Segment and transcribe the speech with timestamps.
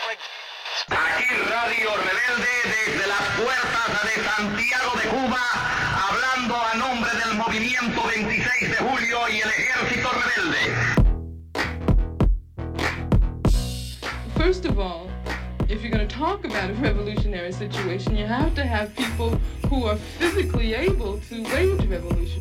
[0.00, 5.42] Aquí Radio Rebelde desde las puertas de Santiago de Cuba,
[6.08, 10.62] hablando a nombre del movimiento 26 de julio y el ejército rebelde.
[14.38, 15.10] First of all,
[15.68, 19.38] if you're going to talk about a revolutionary situation, you have to have people
[19.68, 22.40] who are physically able to wage revolution.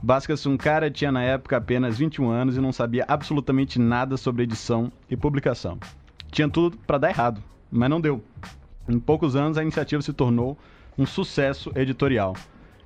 [0.03, 4.45] Basca-se um cara tinha na época apenas 21 anos e não sabia absolutamente nada sobre
[4.45, 5.79] edição e publicação.
[6.31, 8.23] Tinha tudo para dar errado, mas não deu.
[8.89, 10.57] Em poucos anos, a iniciativa se tornou
[10.97, 12.35] um sucesso editorial.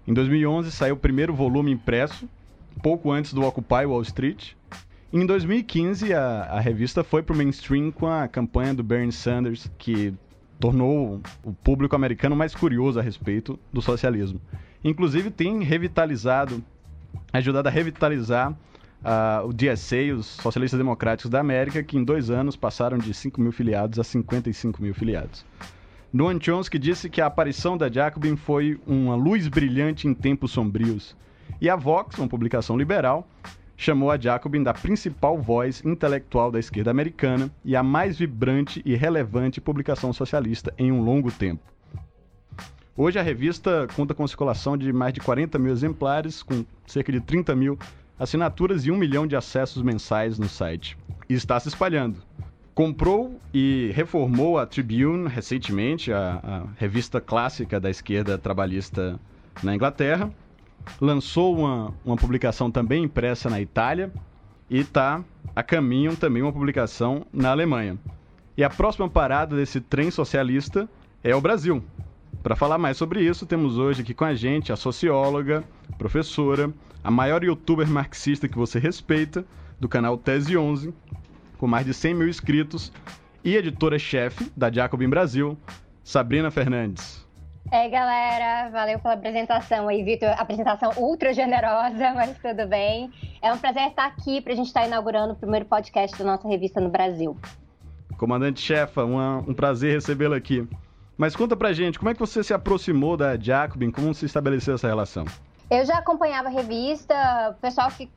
[0.06, 2.28] Em 2011, saiu o primeiro volume impresso,
[2.82, 4.52] pouco antes do Occupy Wall Street.
[5.12, 9.70] Em 2015, a, a revista foi para o mainstream com a campanha do Bernie Sanders,
[9.78, 10.14] que
[10.58, 14.40] tornou o público americano mais curioso a respeito do socialismo.
[14.82, 16.64] Inclusive, tem revitalizado,
[17.32, 22.56] ajudado a revitalizar uh, o DSA, os Socialistas Democráticos da América, que em dois anos
[22.56, 25.44] passaram de 5 mil filiados a 55 mil filiados.
[26.12, 31.16] Noam Chomsky disse que a aparição da Jacobin foi uma luz brilhante em tempos sombrios.
[31.60, 33.26] E a Vox, uma publicação liberal,
[33.76, 38.94] chamou a Jacobin da principal voz intelectual da esquerda americana e a mais vibrante e
[38.94, 41.62] relevante publicação socialista em um longo tempo.
[42.94, 47.20] Hoje a revista conta com circulação de mais de 40 mil exemplares, com cerca de
[47.22, 47.78] 30 mil
[48.18, 50.98] assinaturas e um milhão de acessos mensais no site.
[51.26, 52.22] E está se espalhando.
[52.74, 59.18] Comprou e reformou a Tribune recentemente, a, a revista clássica da esquerda trabalhista
[59.62, 60.30] na Inglaterra.
[61.00, 64.12] Lançou uma, uma publicação também impressa na Itália
[64.68, 65.24] e está
[65.56, 67.96] a caminho também uma publicação na Alemanha.
[68.54, 70.86] E a próxima parada desse trem socialista
[71.24, 71.82] é o Brasil.
[72.42, 75.62] Para falar mais sobre isso, temos hoje aqui com a gente a socióloga,
[75.96, 76.72] professora,
[77.04, 79.44] a maior youtuber marxista que você respeita,
[79.78, 80.92] do canal Tese 11,
[81.56, 82.92] com mais de 100 mil inscritos,
[83.44, 85.56] e editora-chefe da Jacobin Brasil,
[86.02, 87.24] Sabrina Fernandes.
[87.72, 90.30] Ei, galera, valeu pela apresentação aí, Vitor.
[90.36, 93.08] Apresentação ultra generosa, mas tudo bem.
[93.40, 96.48] É um prazer estar aqui para a gente estar inaugurando o primeiro podcast da nossa
[96.48, 97.36] revista no Brasil.
[98.18, 100.68] Comandante-chefa, um prazer recebê-la aqui.
[101.22, 103.92] Mas conta pra gente, como é que você se aproximou da Jacobin?
[103.92, 105.24] Como se estabeleceu essa relação?
[105.70, 107.14] Eu já acompanhava a revista,
[107.50, 108.10] o pessoal que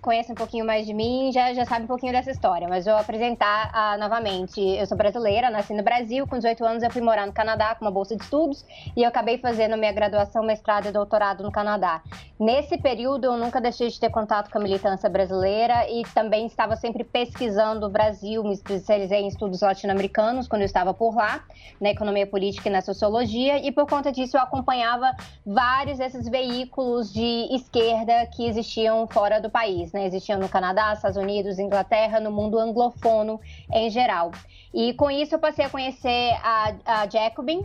[0.00, 2.96] conhece um pouquinho mais de mim já, já sabe um pouquinho dessa história, mas vou
[2.96, 4.60] apresentar uh, novamente.
[4.60, 7.84] Eu sou brasileira, nasci no Brasil, com 18 anos eu fui morar no Canadá com
[7.84, 8.64] uma bolsa de estudos
[8.96, 12.02] e eu acabei fazendo minha graduação, mestrado e doutorado no Canadá.
[12.38, 16.74] Nesse período eu nunca deixei de ter contato com a militância brasileira e também estava
[16.76, 21.44] sempre pesquisando o Brasil, me especializei em estudos latino-americanos quando eu estava por lá,
[21.80, 25.14] na economia política e na sociologia, e por conta disso eu acompanhava
[25.44, 30.06] vários desses veículos de esquerda que existiam fora do país né?
[30.06, 33.40] Existiam no Canadá, Estados Unidos, Inglaterra, no mundo anglofono
[33.72, 34.30] em geral.
[34.72, 37.64] E com isso eu passei a conhecer a, a Jacobin,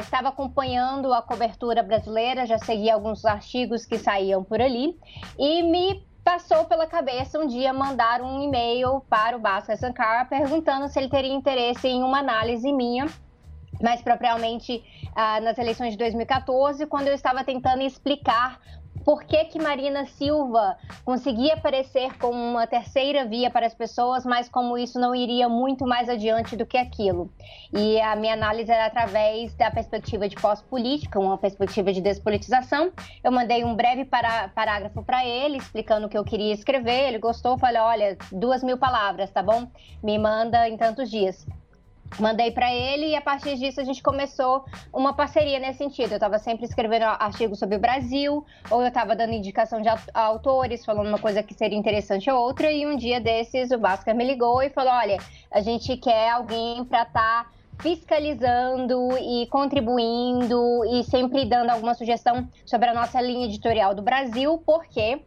[0.00, 4.98] estava acompanhando a cobertura brasileira, já seguia alguns artigos que saíam por ali
[5.38, 10.88] e me passou pela cabeça um dia mandar um e-mail para o Bhaskar Sankara perguntando
[10.88, 13.06] se ele teria interesse em uma análise minha
[13.80, 14.82] mais propriamente
[15.14, 18.60] ah, nas eleições de 2014, quando eu estava tentando explicar
[19.06, 24.48] por que, que Marina Silva conseguia aparecer como uma terceira via para as pessoas, mas
[24.48, 27.30] como isso não iria muito mais adiante do que aquilo.
[27.72, 32.90] E a minha análise era através da perspectiva de pós-política, uma perspectiva de despolitização.
[33.22, 37.06] Eu mandei um breve pará parágrafo para ele, explicando o que eu queria escrever.
[37.06, 39.68] Ele gostou, falei: olha, duas mil palavras, tá bom?
[40.02, 41.46] Me manda em tantos dias.
[42.18, 46.12] Mandei para ele e a partir disso a gente começou uma parceria nesse sentido.
[46.12, 50.84] Eu estava sempre escrevendo artigos sobre o Brasil, ou eu estava dando indicação de autores,
[50.84, 54.24] falando uma coisa que seria interessante ou outra, e um dia desses o Bhaskar me
[54.24, 55.18] ligou e falou: olha,
[55.50, 57.44] a gente quer alguém para estar.
[57.44, 64.02] Tá fiscalizando e contribuindo e sempre dando alguma sugestão sobre a nossa linha editorial do
[64.02, 65.20] Brasil, porque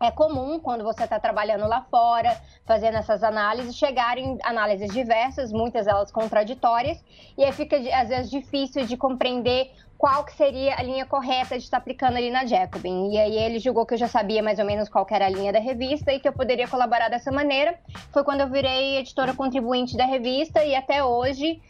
[0.00, 5.84] é comum quando você está trabalhando lá fora, fazendo essas análises, chegarem análises diversas, muitas
[5.84, 6.98] delas contraditórias,
[7.36, 11.64] e aí fica às vezes difícil de compreender qual que seria a linha correta de
[11.64, 13.10] estar aplicando ali na Jacobin.
[13.12, 15.52] E aí ele julgou que eu já sabia mais ou menos qual era a linha
[15.52, 17.78] da revista e que eu poderia colaborar dessa maneira.
[18.10, 21.60] Foi quando eu virei editora contribuinte da revista e até hoje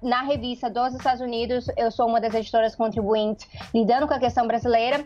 [0.00, 4.46] na revista dos Estados Unidos, eu sou uma das editoras contribuintes lidando com a questão
[4.46, 5.04] brasileira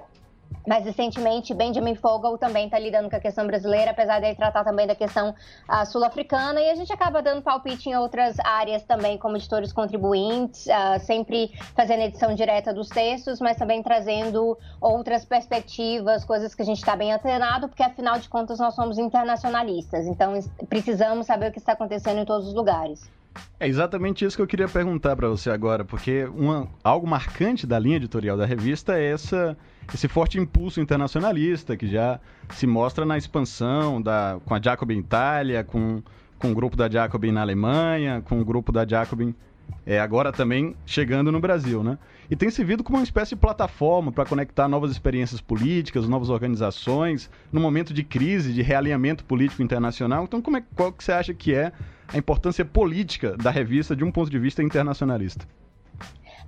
[0.66, 4.64] mais recentemente, Benjamin Fogel também está lidando com a questão brasileira, apesar de ele tratar
[4.64, 6.60] também da questão uh, sul-africana.
[6.60, 11.52] E a gente acaba dando palpite em outras áreas também, como editores contribuintes, uh, sempre
[11.76, 16.96] fazendo edição direta dos textos, mas também trazendo outras perspectivas, coisas que a gente está
[16.96, 20.06] bem antenado, porque afinal de contas nós somos internacionalistas.
[20.06, 20.34] Então
[20.68, 23.08] precisamos saber o que está acontecendo em todos os lugares.
[23.60, 27.78] É exatamente isso que eu queria perguntar para você agora, porque uma, algo marcante da
[27.78, 29.56] linha editorial da revista é essa
[29.94, 35.62] esse forte impulso internacionalista que já se mostra na expansão da, com a Jacobin Itália,
[35.64, 36.02] com,
[36.38, 39.34] com o grupo da Jacobin na Alemanha, com o grupo da Jacobin
[39.84, 41.98] é, agora também chegando no Brasil, né?
[42.28, 47.30] E tem servido como uma espécie de plataforma para conectar novas experiências políticas, novas organizações,
[47.52, 50.24] no momento de crise, de realinhamento político internacional.
[50.24, 51.72] Então, como é, qual que você acha que é
[52.08, 55.46] a importância política da revista de um ponto de vista internacionalista?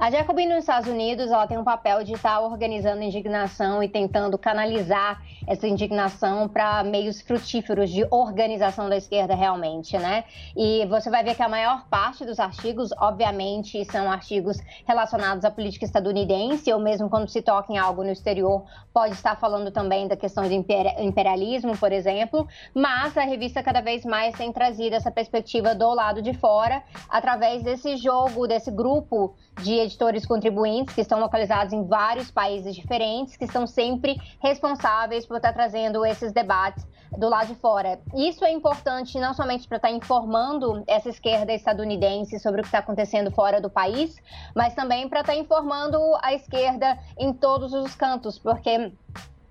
[0.01, 4.39] A Jacobin nos Estados Unidos, ela tem um papel de estar organizando indignação e tentando
[4.39, 10.23] canalizar essa indignação para meios frutíferos de organização da esquerda realmente, né?
[10.57, 15.51] E você vai ver que a maior parte dos artigos, obviamente, são artigos relacionados à
[15.51, 20.07] política estadunidense, ou mesmo quando se toca em algo no exterior, pode estar falando também
[20.07, 25.11] da questão do imperialismo, por exemplo, mas a revista cada vez mais tem trazido essa
[25.11, 31.19] perspectiva do lado de fora, através desse jogo, desse grupo de editores contribuintes que estão
[31.19, 36.87] localizados em vários países diferentes, que estão sempre responsáveis por estar trazendo esses debates
[37.17, 37.99] do lado de fora.
[38.15, 42.79] Isso é importante não somente para estar informando essa esquerda estadunidense sobre o que está
[42.79, 44.17] acontecendo fora do país,
[44.55, 48.93] mas também para estar informando a esquerda em todos os cantos, porque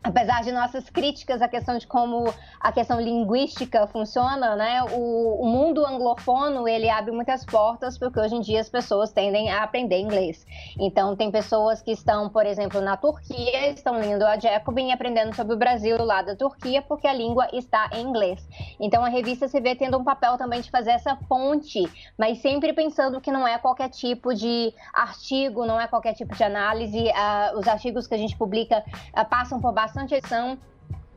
[0.07, 5.45] apesar de nossas críticas à questão de como a questão linguística funciona, né, o, o,
[5.45, 9.99] mundo anglofono ele abre muitas portas porque hoje em dia as pessoas tendem a aprender
[9.99, 10.45] inglês.
[10.79, 15.35] Então tem pessoas que estão, por exemplo, na Turquia, estão lendo a Jacobin e aprendendo
[15.35, 18.47] sobre o Brasil lado da Turquia porque a língua está em inglês.
[18.79, 21.83] Então a revista se vê tendo um papel também de fazer essa ponte,
[22.17, 26.43] mas sempre pensando que não é qualquer tipo de artigo, não é qualquer tipo de
[26.43, 26.97] análise.
[26.97, 28.83] Uh, os artigos que a gente publica
[29.17, 30.59] uh, passam por bastante bastante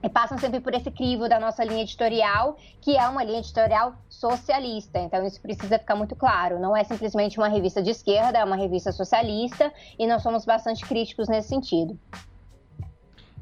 [0.02, 3.94] e passam sempre por esse crivo da nossa linha editorial, que é uma linha editorial
[4.08, 4.98] socialista.
[4.98, 6.58] Então, isso precisa ficar muito claro.
[6.58, 10.86] Não é simplesmente uma revista de esquerda, é uma revista socialista e nós somos bastante
[10.86, 11.98] críticos nesse sentido.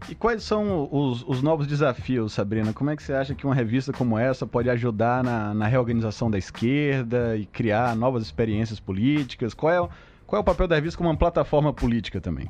[0.08, 2.72] E quais são os, os, novos desafios, Sabrina?
[2.72, 6.28] Como é que você acha que uma revista como essa pode ajudar na, na reorganização
[6.28, 9.54] da esquerda e criar novas experiências políticas?
[9.54, 9.88] Qual é,
[10.26, 12.48] qual é o papel da revista como uma plataforma política também?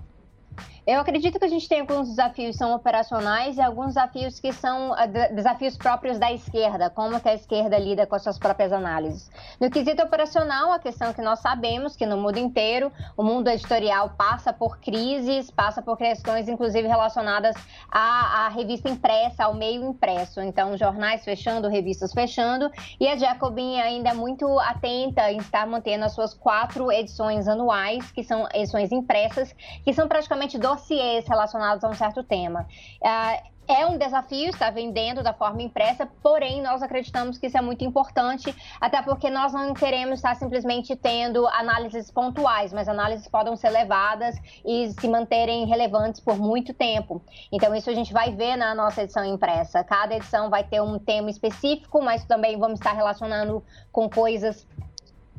[0.89, 4.55] Eu acredito que a gente tem alguns desafios que são operacionais e alguns desafios que
[4.55, 8.73] são uh, desafios próprios da esquerda, como que a esquerda lida com as suas próprias
[8.73, 9.31] análises.
[9.61, 14.15] No quesito operacional, a questão que nós sabemos que no mundo inteiro o mundo editorial
[14.17, 17.55] passa por crises, passa por questões inclusive relacionadas
[17.91, 20.41] à, à revista impressa, ao meio impresso.
[20.41, 26.07] Então, jornais fechando, revistas fechando, e a Jacobin ainda é muito atenta em estar mantendo
[26.07, 29.55] as suas quatro edições anuais, que são edições impressas,
[29.85, 32.67] que são praticamente dossiês relacionados a um certo tema.
[33.03, 37.61] Uh, é um desafio estar vendendo da forma impressa, porém nós acreditamos que isso é
[37.61, 43.55] muito importante, até porque nós não queremos estar simplesmente tendo análises pontuais, mas análises podem
[43.57, 47.21] ser levadas e se manterem relevantes por muito tempo.
[47.53, 49.85] Então isso a gente vai ver na nossa edição impressa.
[49.85, 54.67] Cada edição vai ter um tema específico, mas também vamos estar relacionando com coisas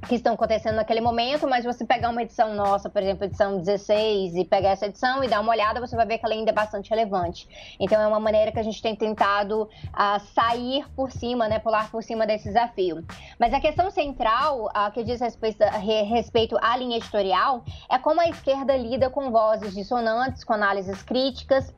[0.07, 4.35] que estão acontecendo naquele momento, mas você pegar uma edição nossa, por exemplo, edição 16,
[4.35, 6.53] e pegar essa edição e dar uma olhada, você vai ver que ela ainda é
[6.53, 7.47] bastante relevante.
[7.79, 11.91] Então é uma maneira que a gente tem tentado uh, sair por cima, né, pular
[11.91, 13.05] por cima desse desafio.
[13.39, 15.63] Mas a questão central, uh, que diz respeito,
[16.07, 21.73] respeito à linha editorial, é como a esquerda lida com vozes dissonantes, com análises críticas,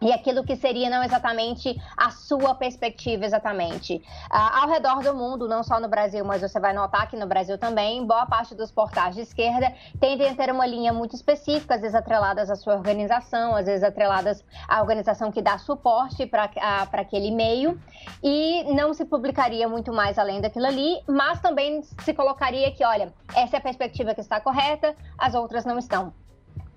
[0.00, 3.96] e aquilo que seria não exatamente a sua perspectiva exatamente.
[4.30, 7.26] Uh, ao redor do mundo, não só no Brasil, mas você vai notar que no
[7.26, 11.74] Brasil também, boa parte dos portais de esquerda tendem a ter uma linha muito específica,
[11.74, 16.50] às vezes atreladas à sua organização, às vezes atreladas à organização que dá suporte para
[16.92, 17.80] aquele meio,
[18.22, 23.12] e não se publicaria muito mais além daquilo ali, mas também se colocaria que, olha,
[23.34, 26.12] essa é a perspectiva que está correta, as outras não estão.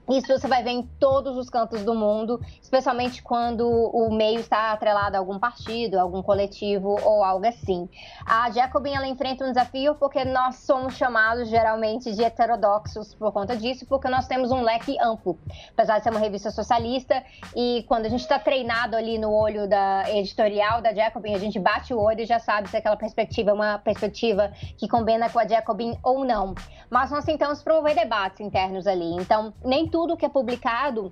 [0.09, 4.71] Isso você vai ver em todos os cantos do mundo, especialmente quando o meio está
[4.71, 7.89] atrelado a algum partido, algum coletivo ou algo assim.
[8.25, 13.57] A Jacobin ela enfrenta um desafio porque nós somos chamados geralmente de heterodoxos por conta
[13.57, 15.37] disso, porque nós temos um leque amplo.
[15.73, 17.21] Apesar de ser uma revista socialista
[17.53, 21.59] e quando a gente está treinado ali no olho da editorial da Jacobin, a gente
[21.59, 25.39] bate o olho e já sabe se aquela perspectiva é uma perspectiva que combina com
[25.39, 26.55] a Jacobin ou não.
[26.89, 29.11] Mas nós tentamos promover debates internos ali.
[29.15, 31.11] Então, nem tudo que é publicado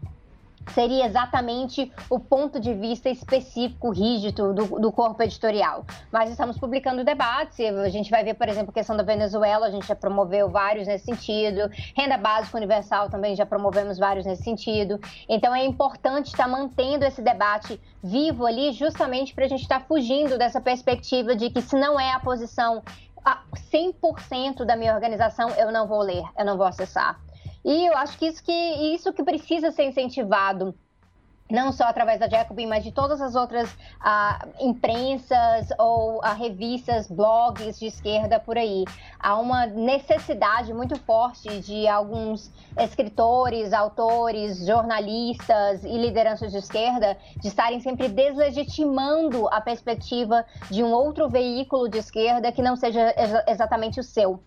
[0.73, 5.85] seria exatamente o ponto de vista específico, rígido do, do, corpo editorial.
[6.11, 9.69] Mas estamos publicando debates, a gente vai ver, por exemplo, a questão da Venezuela, a
[9.69, 14.99] gente já promoveu vários nesse sentido, renda básica universal também já promovemos vários nesse sentido.
[15.29, 20.37] Então é importante estar mantendo esse debate vivo ali, justamente para a gente estar fugindo
[20.37, 22.81] dessa perspectiva de que se não é a posição
[23.71, 27.19] 100% da minha organização, eu não vou ler, eu não vou acessar.
[27.65, 30.75] E eu acho que isso que, isso que precisa ser incentivado
[31.49, 37.07] não só através da Jacobin, mas de todas as outras uh, imprensas ou uh, revistas,
[37.07, 38.83] blogs de esquerda por aí.
[39.19, 47.47] Há uma necessidade muito forte de alguns escritores, autores, jornalistas e lideranças de esquerda de
[47.47, 53.43] estarem sempre deslegitimando a perspectiva de um outro veículo de esquerda que não seja ex
[53.47, 54.41] exatamente o seu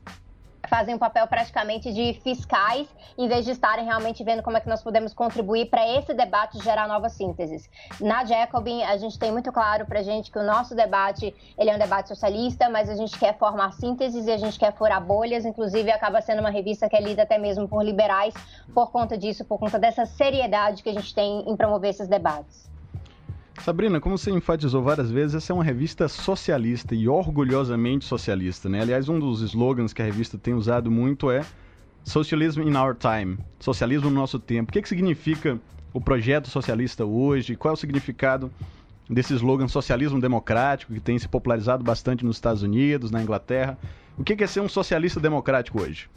[0.68, 4.68] fazem um papel praticamente de fiscais, em vez de estarem realmente vendo como é que
[4.68, 7.68] nós podemos contribuir para esse debate gerar novas sínteses.
[8.00, 11.70] Na Jacobin, a gente tem muito claro para a gente que o nosso debate ele
[11.70, 15.02] é um debate socialista, mas a gente quer formar sínteses e a gente quer furar
[15.02, 18.34] bolhas, inclusive acaba sendo uma revista que é lida até mesmo por liberais
[18.74, 22.68] por conta disso, por conta dessa seriedade que a gente tem em promover esses debates.
[23.60, 28.80] Sabrina, como você enfatizou várias vezes, essa é uma revista socialista e orgulhosamente socialista, né?
[28.80, 31.44] Aliás, um dos slogans que a revista tem usado muito é
[32.04, 34.70] Socialism in our time, socialismo no nosso tempo.
[34.70, 35.60] O que, que significa
[35.92, 37.54] o projeto socialista hoje?
[37.54, 38.50] Qual é o significado
[39.10, 43.76] desse slogan socialismo democrático que tem se popularizado bastante nos Estados Unidos, na Inglaterra?
[44.16, 46.08] O que é ser um socialista democrático hoje?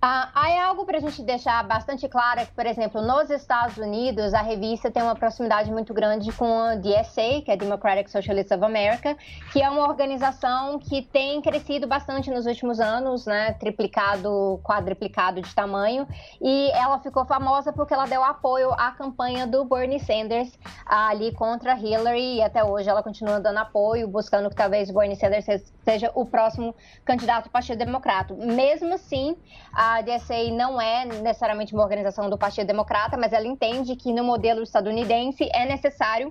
[0.00, 4.34] Ah, é algo para a gente deixar bastante claro que, por exemplo, nos Estados Unidos,
[4.34, 8.62] a revista tem uma proximidade muito grande com a DSA, que é Democratic Socialists of
[8.62, 9.16] America,
[9.52, 15.54] que é uma organização que tem crescido bastante nos últimos anos, né, triplicado, quadriplicado de
[15.54, 16.06] tamanho,
[16.42, 20.52] e ela ficou famosa porque ela deu apoio à campanha do Bernie Sanders
[20.84, 25.46] ali contra Hillary, e até hoje ela continua dando apoio, buscando que talvez Bernie Sanders
[25.82, 26.74] seja o próximo
[27.04, 28.34] candidato do Partido Democrata.
[28.34, 29.36] Mesmo assim,
[29.72, 34.12] a a DSA não é necessariamente uma organização do Partido Democrata, mas ela entende que
[34.12, 36.28] no modelo estadunidense é necessário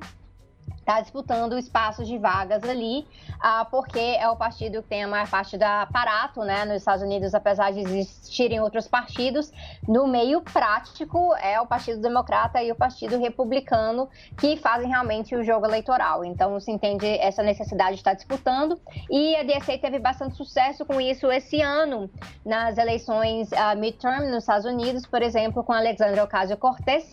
[0.85, 3.07] está disputando espaços de vagas ali,
[3.41, 7.03] ah, porque é o partido que tem a maior parte do aparato, né, nos Estados
[7.03, 9.51] Unidos, apesar de existirem outros partidos,
[9.87, 15.43] no meio prático é o Partido Democrata e o Partido Republicano que fazem realmente o
[15.43, 16.23] jogo eleitoral.
[16.23, 18.79] Então se entende essa necessidade de estar disputando.
[19.09, 22.09] E a DSA teve bastante sucesso com isso esse ano
[22.45, 27.09] nas eleições uh, midterm nos Estados Unidos, por exemplo, com Alexandre Ocasio-Cortez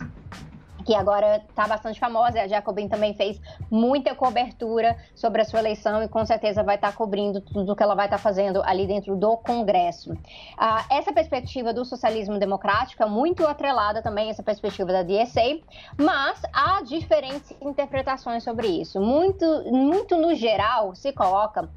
[0.85, 2.41] que agora está bastante famosa.
[2.41, 6.91] A Jacobin também fez muita cobertura sobre a sua eleição e com certeza vai estar
[6.91, 10.15] tá cobrindo tudo o que ela vai estar tá fazendo ali dentro do Congresso.
[10.57, 15.59] Ah, essa perspectiva do socialismo democrático é muito atrelada também a essa perspectiva da DSA,
[15.97, 18.99] mas há diferentes interpretações sobre isso.
[18.99, 21.69] Muito, muito no geral se coloca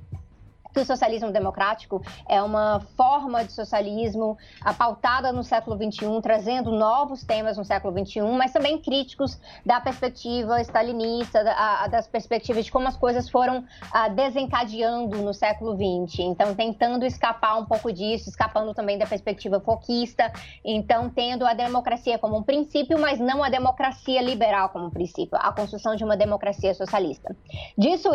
[0.76, 4.36] que o socialismo democrático é uma forma de socialismo
[4.76, 10.60] pautada no século XXI, trazendo novos temas no século XXI, mas também críticos da perspectiva
[10.60, 16.18] stalinista, da, das perspectivas de como as coisas foram a, desencadeando no século XX.
[16.18, 20.30] Então, tentando escapar um pouco disso, escapando também da perspectiva foquista,
[20.62, 25.50] então tendo a democracia como um princípio, mas não a democracia liberal como princípio, a
[25.52, 27.34] construção de uma democracia socialista.
[27.78, 28.14] Dito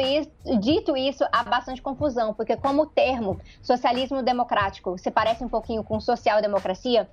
[0.95, 4.97] isso, há bastante confusão, porque como o termo socialismo democrático.
[4.97, 7.09] Se parece um pouquinho com social-democracia,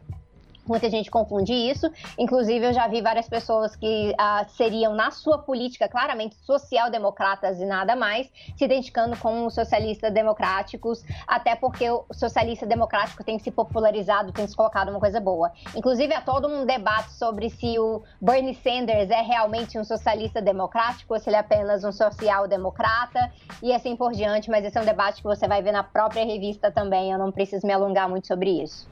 [0.68, 1.90] Muita gente confunde isso.
[2.18, 7.64] Inclusive, eu já vi várias pessoas que ah, seriam, na sua política, claramente social-democratas e
[7.64, 13.50] nada mais, se identificando com os socialistas democráticos, até porque o socialista democrático tem se
[13.50, 15.50] popularizado, tem se colocado uma coisa boa.
[15.74, 21.14] Inclusive, há todo um debate sobre se o Bernie Sanders é realmente um socialista democrático
[21.14, 23.32] ou se ele é apenas um social-democrata
[23.62, 26.24] e assim por diante, mas esse é um debate que você vai ver na própria
[26.24, 28.86] revista também, eu não preciso me alongar muito sobre isso.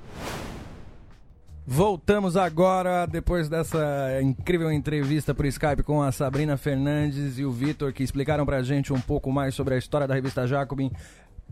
[1.68, 7.92] Voltamos agora, depois dessa incrível entrevista por Skype com a Sabrina Fernandes e o Vitor,
[7.92, 10.92] que explicaram pra gente um pouco mais sobre a história da revista Jacobin,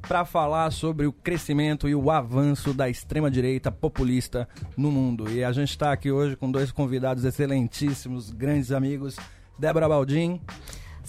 [0.00, 5.28] para falar sobre o crescimento e o avanço da extrema-direita populista no mundo.
[5.28, 9.16] E a gente está aqui hoje com dois convidados excelentíssimos, grandes amigos,
[9.58, 10.40] Débora Baldin.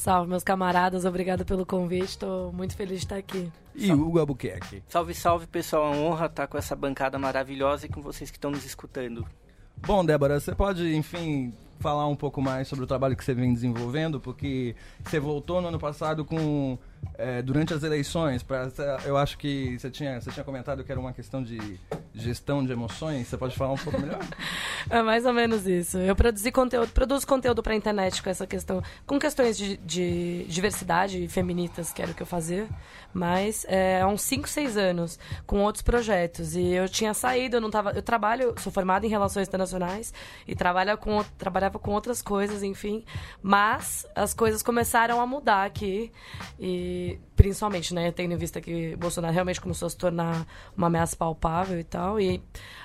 [0.06, 3.52] Salve, meus camaradas, obrigado pelo convite, estou muito feliz de estar aqui.
[3.74, 4.84] E Hugo Albuquerque.
[4.88, 8.38] Salve, salve, pessoal, é uma honra estar com essa bancada maravilhosa e com vocês que
[8.38, 9.26] estão nos escutando.
[9.78, 13.52] Bom, Débora, você pode, enfim, falar um pouco mais sobre o trabalho que você vem
[13.52, 16.78] desenvolvendo, porque você voltou no ano passado com
[17.18, 18.70] é, durante as eleições, pra,
[19.06, 21.80] eu acho que você tinha, você tinha comentado que era uma questão de
[22.14, 23.28] gestão de emoções.
[23.28, 24.20] Você pode falar um pouco melhor?
[24.90, 25.98] é mais ou menos isso.
[25.98, 30.46] Eu produzi conteúdo, produzo conteúdo para a internet com essa questão, com questões de, de
[30.48, 32.68] diversidade feministas, que era o que eu fazia,
[33.14, 36.56] mas é, há uns 5, 6 anos, com outros projetos.
[36.56, 37.92] E eu tinha saído, eu não tava.
[37.92, 40.14] Eu trabalho, sou formada em relações internacionais
[40.48, 43.04] e trabalho com, trabalhava com outras coisas, enfim.
[43.42, 46.12] Mas as coisas começaram a mudar aqui.
[46.60, 46.95] E
[47.36, 51.80] principalmente, né, tendo em vista que Bolsonaro realmente começou a se tornar uma ameaça palpável
[51.80, 52.20] e tal.
[52.20, 52.42] E,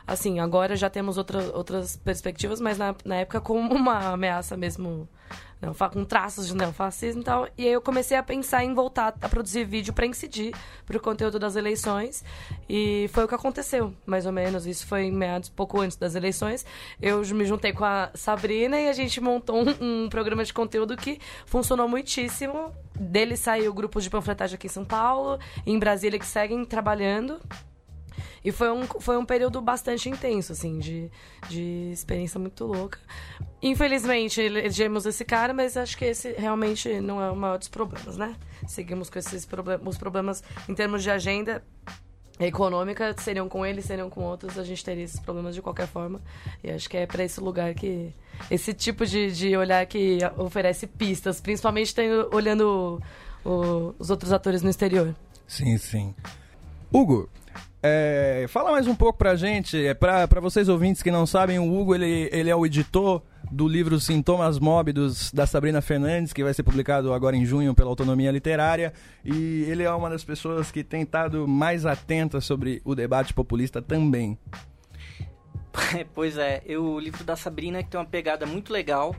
[0.07, 5.09] assim, agora já temos outra, outras perspectivas, mas na, na época como uma ameaça mesmo
[5.93, 7.49] com traços de neofascismo e tal.
[7.57, 10.55] E aí eu comecei a pensar em voltar a produzir vídeo para incidir
[10.87, 12.25] para o conteúdo das eleições.
[12.69, 14.67] E foi o que aconteceu, mais ou menos.
[14.67, 16.65] Isso foi em meados, pouco antes das eleições.
[17.01, 20.97] Eu me juntei com a Sabrina e a gente montou um, um programa de conteúdo
[20.97, 22.73] que funcionou muitíssimo.
[22.99, 27.41] Dele saiu grupos de panfletagem aqui em São Paulo, em Brasília, que seguem trabalhando.
[28.45, 31.11] E foi um, foi um período bastante intenso, assim, de,
[31.49, 32.99] de experiência muito louca.
[33.63, 38.17] Infelizmente, elegemos esse cara, mas acho que esse realmente não é o maior dos problemas,
[38.17, 38.35] né?
[38.67, 41.63] Seguimos com esses problemas, os problemas em termos de agenda
[42.47, 46.21] econômica seriam com ele, seriam com outros, a gente teria esses problemas de qualquer forma.
[46.65, 48.13] E acho que é para esse lugar que.
[48.51, 53.03] Esse tipo de, de olhar que oferece pistas, principalmente tendo, olhando
[53.45, 55.15] o, os outros atores no exterior.
[55.47, 56.15] Sim, sim.
[56.91, 57.29] Hugo,
[57.83, 61.59] é, fala mais um pouco pra gente, é, pra, pra vocês ouvintes que não sabem,
[61.59, 66.45] o Hugo ele, ele é o editor do livro Sintomas Móbidos da Sabrina Fernandes, que
[66.45, 68.93] vai ser publicado agora em junho pela Autonomia Literária,
[69.25, 73.81] e ele é uma das pessoas que tem estado mais atenta sobre o debate populista
[73.81, 74.39] também.
[76.13, 79.15] Pois é, eu, o livro da Sabrina que tem uma pegada muito legal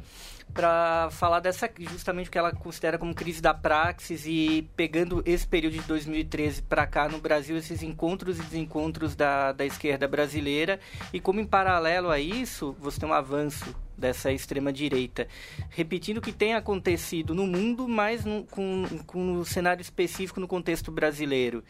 [0.53, 5.47] para falar dessa justamente o que ela considera como crise da praxis e pegando esse
[5.47, 10.79] período de 2013 para cá no Brasil esses encontros e desencontros da, da esquerda brasileira.
[11.13, 15.27] E como em paralelo a isso você tem um avanço dessa extrema direita.
[15.69, 20.47] Repetindo o que tem acontecido no mundo mas no, com, com um cenário específico no
[20.47, 21.63] contexto brasileiro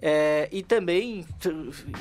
[0.00, 1.24] é, e também,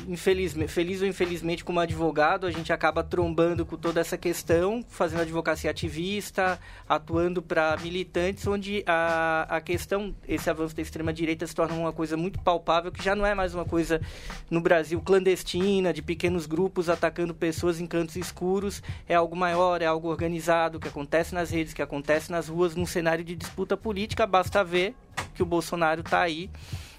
[0.06, 5.22] infelizmente, feliz ou infelizmente, como advogado, a gente acaba trombando com toda essa questão, fazendo
[5.22, 11.74] advocacia ativista, atuando para militantes, onde a, a questão, esse avanço da extrema-direita se torna
[11.74, 14.02] uma coisa muito palpável, que já não é mais uma coisa
[14.50, 19.86] no Brasil clandestina, de pequenos grupos atacando pessoas em cantos escuros, é algo maior, é
[19.86, 24.28] algo organizado, que acontece nas redes, que acontece nas ruas, num cenário de disputa política,
[24.28, 24.94] basta ver
[25.34, 26.50] que o Bolsonaro está aí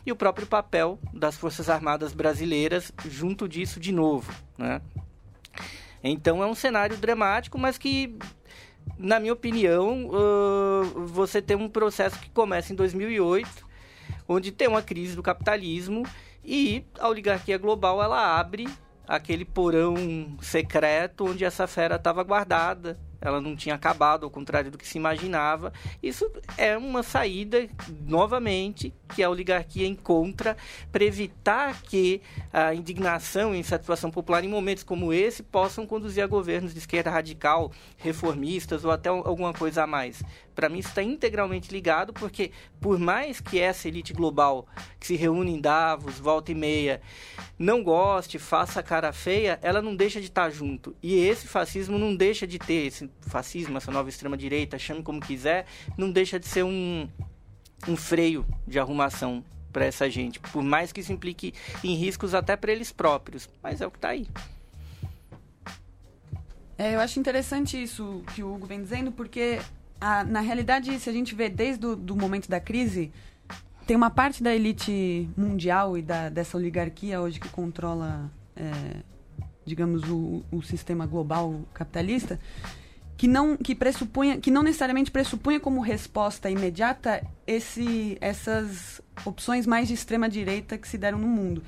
[0.06, 4.32] e o próprio papel das Forças Armadas brasileiras junto disso de novo.
[4.56, 4.80] Né?
[6.02, 8.16] Então é um cenário dramático, mas que,
[8.96, 13.66] na minha opinião, uh, você tem um processo que começa em 2008,
[14.28, 16.04] onde tem uma crise do capitalismo
[16.44, 18.68] e a oligarquia global ela abre
[19.08, 24.78] aquele porão secreto onde essa fera estava guardada ela não tinha acabado, ao contrário do
[24.78, 25.72] que se imaginava.
[26.02, 27.68] Isso é uma saída,
[28.06, 30.56] novamente, que a oligarquia encontra
[30.90, 32.20] para evitar que
[32.52, 37.10] a indignação e insatisfação popular em momentos como esse possam conduzir a governos de esquerda
[37.10, 40.22] radical, reformistas ou até alguma coisa a mais.
[40.56, 44.66] Para mim, está integralmente ligado, porque por mais que essa elite global
[44.98, 47.02] que se reúne em Davos, volta e meia,
[47.58, 50.96] não goste, faça cara feia, ela não deixa de estar tá junto.
[51.02, 55.66] E esse fascismo não deixa de ter, esse fascismo, essa nova extrema-direita, chame como quiser,
[55.96, 57.06] não deixa de ser um,
[57.86, 61.52] um freio de arrumação para essa gente, por mais que isso implique
[61.84, 64.26] em riscos até para eles próprios, mas é o que está aí.
[66.78, 69.58] É, eu acho interessante isso que o Hugo vem dizendo, porque
[70.00, 73.12] a, na realidade, se a gente vê desde o momento da crise,
[73.86, 78.72] tem uma parte da elite mundial e da, dessa oligarquia hoje que controla, é,
[79.64, 82.38] digamos, o, o sistema global capitalista,
[83.16, 89.88] que não que pressupunha que não necessariamente pressupunha como resposta imediata esse essas opções mais
[89.88, 91.62] de extrema direita que se deram no mundo.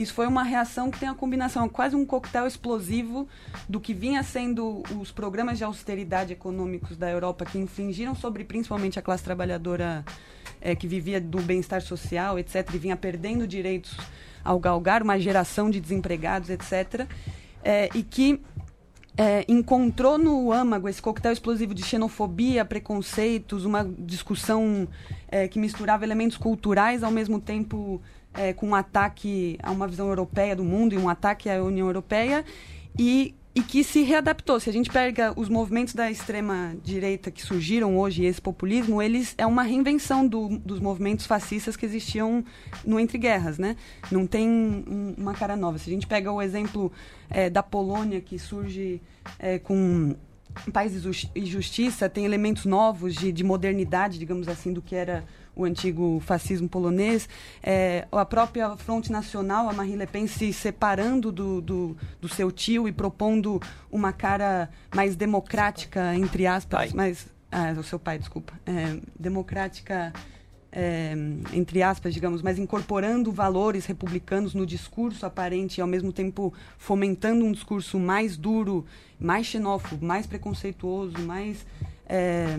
[0.00, 3.28] Isso foi uma reação que tem uma combinação, quase um coquetel explosivo
[3.68, 8.98] do que vinha sendo os programas de austeridade econômicos da Europa que infringiram sobre principalmente
[8.98, 10.02] a classe trabalhadora
[10.58, 13.94] é, que vivia do bem-estar social, etc., e vinha perdendo direitos
[14.42, 17.06] ao galgar uma geração de desempregados, etc.,
[17.62, 18.40] é, e que
[19.18, 24.88] é, encontrou no âmago esse coquetel explosivo de xenofobia, preconceitos, uma discussão
[25.28, 28.00] é, que misturava elementos culturais ao mesmo tempo
[28.34, 31.86] é, com um ataque a uma visão europeia do mundo e um ataque à União
[31.86, 32.44] Europeia
[32.98, 34.60] e, e que se readaptou.
[34.60, 39.34] Se a gente pega os movimentos da extrema direita que surgiram hoje, esse populismo, eles
[39.36, 42.44] é uma reinvenção do, dos movimentos fascistas que existiam
[42.84, 43.76] no entre guerras, né?
[44.10, 45.78] Não tem um, uma cara nova.
[45.78, 46.92] Se a gente pega o exemplo
[47.28, 49.02] é, da Polônia que surge
[49.38, 50.14] é, com
[50.72, 50.92] Paz
[51.34, 56.20] e Justiça, tem elementos novos de, de modernidade, digamos assim, do que era o antigo
[56.20, 57.28] fascismo polonês,
[57.62, 62.50] é, a própria Fronte Nacional, a Marine Le Pen, se separando do, do, do, seu
[62.50, 63.60] tio e propondo
[63.90, 67.26] uma cara mais democrática, entre aspas, mais...
[67.52, 68.52] Ah, o seu pai, desculpa.
[68.66, 70.12] É, democrática...
[70.72, 71.14] É,
[71.52, 77.44] entre aspas, digamos, mas incorporando valores republicanos no discurso aparente e ao mesmo tempo fomentando
[77.44, 78.86] um discurso mais duro,
[79.18, 81.66] mais xenófobo, mais preconceituoso, mais
[82.06, 82.56] é,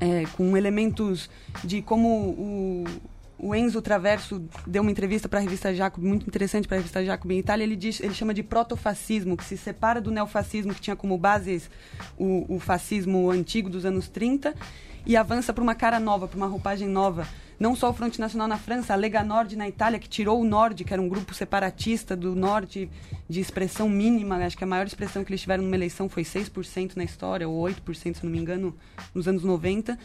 [0.00, 1.28] é, com elementos
[1.64, 2.84] de como o,
[3.38, 7.04] o Enzo Traverso deu uma entrevista para a revista Jacob, muito interessante para a revista
[7.04, 10.80] Jacob em Itália, ele, diz, ele chama de protofascismo, que se separa do neofascismo, que
[10.80, 11.70] tinha como bases
[12.16, 14.54] o, o fascismo antigo dos anos 30,
[15.06, 17.26] e avança para uma cara nova, para uma roupagem nova
[17.58, 20.44] não só o Fronte Nacional na França, a Lega Nord na Itália, que tirou o
[20.44, 22.88] Nord, que era um grupo separatista do Norte
[23.28, 26.96] de expressão mínima, acho que a maior expressão que eles tiveram numa eleição foi 6%
[26.96, 28.74] na história, ou 8%, se não me engano,
[29.12, 29.98] nos anos 90,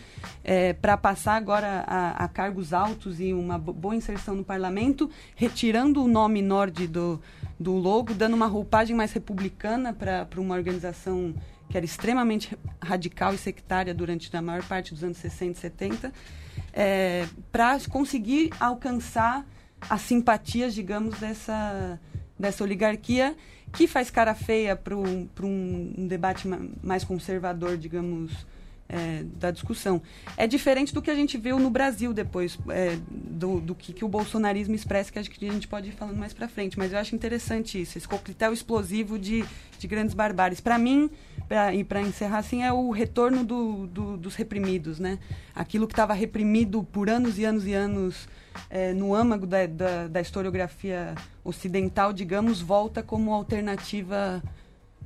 [0.44, 6.04] é, para passar agora a, a, cargos altos e uma boa inserção no parlamento, retirando
[6.04, 7.22] o nome Nord do,
[7.60, 11.34] do logo, dando uma roupagem mais republicana para uma organização
[11.70, 16.14] que era extremamente radical e sectária durante a maior parte dos anos 60 e 70
[16.74, 19.46] é, para conseguir alcançar
[19.90, 22.00] as simpatias, digamos, dessa,
[22.40, 23.36] dessa oligarquia
[23.72, 26.48] que faz cara feia para um, um debate
[26.82, 28.46] mais conservador, digamos,
[28.94, 30.00] é, da discussão.
[30.38, 34.06] É diferente do que a gente viu no Brasil depois, é, do, do que, que,
[34.06, 36.78] o bolsonarismo expressa, que a gente pode ir falando mais para frente.
[36.78, 39.44] Mas eu acho interessante isso, esse coquetel explosivo de,
[39.80, 40.62] de grandes barbáries.
[40.62, 41.10] Para mim,
[41.48, 45.18] pra, e para encerrar assim, é o retorno do, do, dos reprimidos, né?
[45.56, 48.28] Aquilo que estava reprimido por anos e anos e anos
[48.70, 54.44] é, no âmago da, da, da historiografia ocidental, digamos, volta como alternativa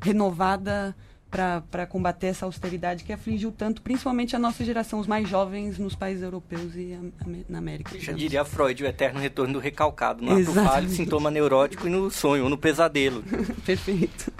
[0.01, 0.93] renovada
[1.29, 5.95] para combater essa austeridade que afligiu tanto, principalmente a nossa geração, os mais jovens nos
[5.95, 7.99] países europeus e a, a, na América.
[7.99, 12.09] Já diria Freud, o eterno retorno do recalcado, no ato falho, sintoma neurótico e no
[12.09, 13.23] sonho, ou no pesadelo.
[13.65, 14.31] Perfeito.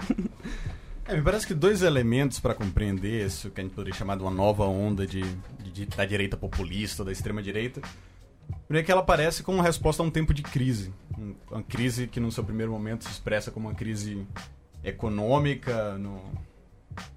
[1.06, 4.22] É, me parece que dois elementos para compreender isso, que a gente poderia chamar de
[4.22, 5.22] uma nova onda de,
[5.72, 7.80] de da direita populista, da extrema-direita,
[8.66, 10.92] Primeiro que ela aparece como resposta a um tempo de crise.
[11.50, 14.26] Uma crise que no seu primeiro momento se expressa como uma crise
[14.84, 16.22] econômica, no,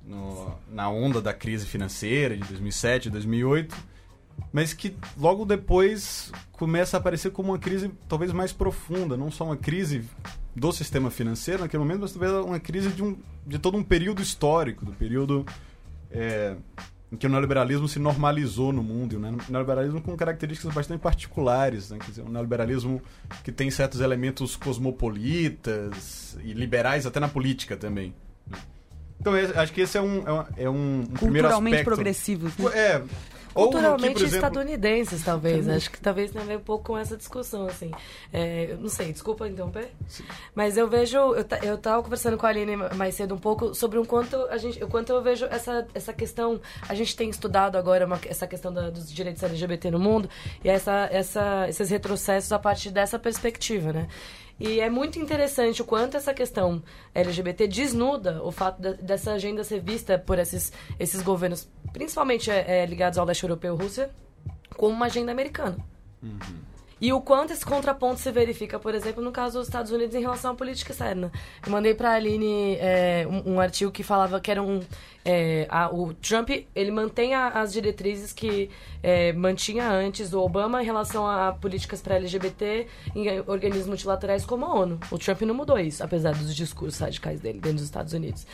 [0.05, 3.75] no, na onda da crise financeira de 2007, 2008,
[4.51, 9.45] mas que logo depois começa a aparecer como uma crise talvez mais profunda, não só
[9.45, 10.03] uma crise
[10.55, 14.21] do sistema financeiro naquele momento, mas talvez uma crise de, um, de todo um período
[14.21, 15.45] histórico, do período
[16.11, 16.55] é,
[17.11, 19.35] em que o neoliberalismo se normalizou no mundo, né?
[19.47, 21.97] o neoliberalismo com características bastante particulares, né?
[21.99, 23.01] Quer dizer, um neoliberalismo
[23.43, 28.13] que tem certos elementos cosmopolitas e liberais até na política também.
[29.21, 31.85] Então, acho que esse é um, é um, é um- primeiro Culturalmente aspecto.
[31.85, 32.57] progressivos.
[32.57, 32.71] né?
[32.73, 33.01] É.
[33.01, 35.67] Que, Culturalmente por exemplo, estadunidenses, talvez.
[35.67, 37.91] Acho que talvez tenha a ver um pouco com essa discussão, assim.
[38.31, 39.89] É, eu não sei, desculpa interromper.
[40.55, 41.17] Mas eu vejo.
[41.17, 44.57] Eu, eu tava conversando com a Aline mais cedo um pouco sobre o quanto a
[44.57, 44.81] gente.
[44.81, 46.61] O quanto eu vejo essa, essa questão.
[46.87, 50.29] A gente tem estudado agora uma- essa questão da- dos direitos LGBT no mundo
[50.63, 54.07] e essa, essa, esses retrocessos a partir dessa perspectiva, né?
[54.63, 56.83] E é muito interessante o quanto essa questão
[57.15, 62.83] LGBT desnuda o fato da- dessa agenda ser vista por esses, esses governos, principalmente é,
[62.83, 64.11] é, ligados ao leste europeu e Rússia,
[64.77, 65.77] como uma agenda americana.
[67.01, 70.21] E o quanto esse contraponto se verifica, por exemplo, no caso dos Estados Unidos em
[70.21, 71.31] relação à política externa.
[71.65, 74.79] Eu mandei para a Aline é, um, um artigo que falava que era um...
[75.25, 78.69] é, a- o Trump, ele mantém a- as diretrizes que
[79.01, 82.85] é, mantinha antes o Obama em relação a políticas para LGBT
[83.15, 84.99] em organismos multilaterais como a ONU.
[85.09, 88.45] O Trump não mudou isso, apesar dos discursos radicais dele dentro dos Estados Unidos.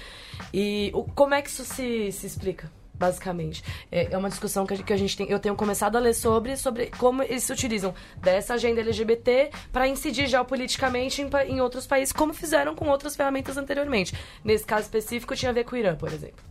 [0.53, 2.71] E o- como é que isso se, se explica?
[2.97, 3.63] Basicamente.
[3.91, 5.29] É é uma discussão que a que a gente tem.
[5.29, 9.87] Eu tenho começado a ler sobre, sobre como eles se utilizam dessa agenda LGBT para
[9.87, 14.13] incidir geopoliticamente em, em outros países, como fizeram com outras ferramentas anteriormente.
[14.43, 16.43] Nesse caso específico, tinha a ver com o Irã, por exemplo.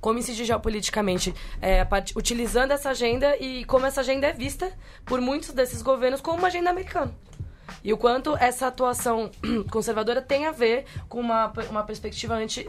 [0.00, 4.72] Como incidir geopoliticamente, é, part- utilizando essa agenda e como essa agenda é vista
[5.04, 7.12] por muitos desses governos como uma agenda americana.
[7.82, 9.30] E o quanto essa atuação
[9.70, 12.68] conservadora tem a ver com uma, uma perspectiva anti.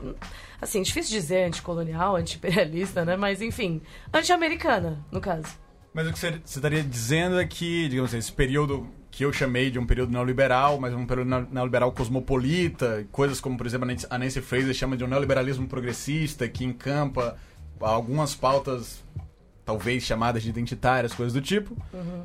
[0.61, 3.15] Assim, difícil dizer anticolonial, anti-imperialista, né?
[3.15, 3.81] Mas, enfim,
[4.13, 5.47] anti-americana, no caso.
[5.93, 9.31] Mas o que você você estaria dizendo é que, digamos assim, esse período que eu
[9.31, 13.87] chamei de um período neoliberal, mas um período neo- neoliberal cosmopolita, coisas como, por exemplo,
[14.09, 17.37] a Nancy Fraser chama de um neoliberalismo progressista, que encampa
[17.79, 19.01] algumas pautas,
[19.65, 21.75] talvez chamadas de identitárias, coisas do tipo,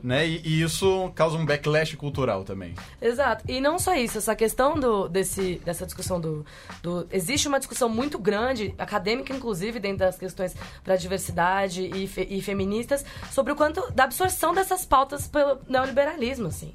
[0.03, 0.26] né?
[0.29, 2.74] E, e isso causa um backlash cultural também.
[3.00, 3.44] Exato.
[3.48, 6.44] E não só isso, essa questão do, desse, dessa discussão do,
[6.83, 7.07] do.
[7.11, 12.42] Existe uma discussão muito grande, acadêmica, inclusive, dentro das questões para diversidade e, fe- e
[12.42, 16.74] feministas, sobre o quanto da absorção dessas pautas pelo neoliberalismo, assim.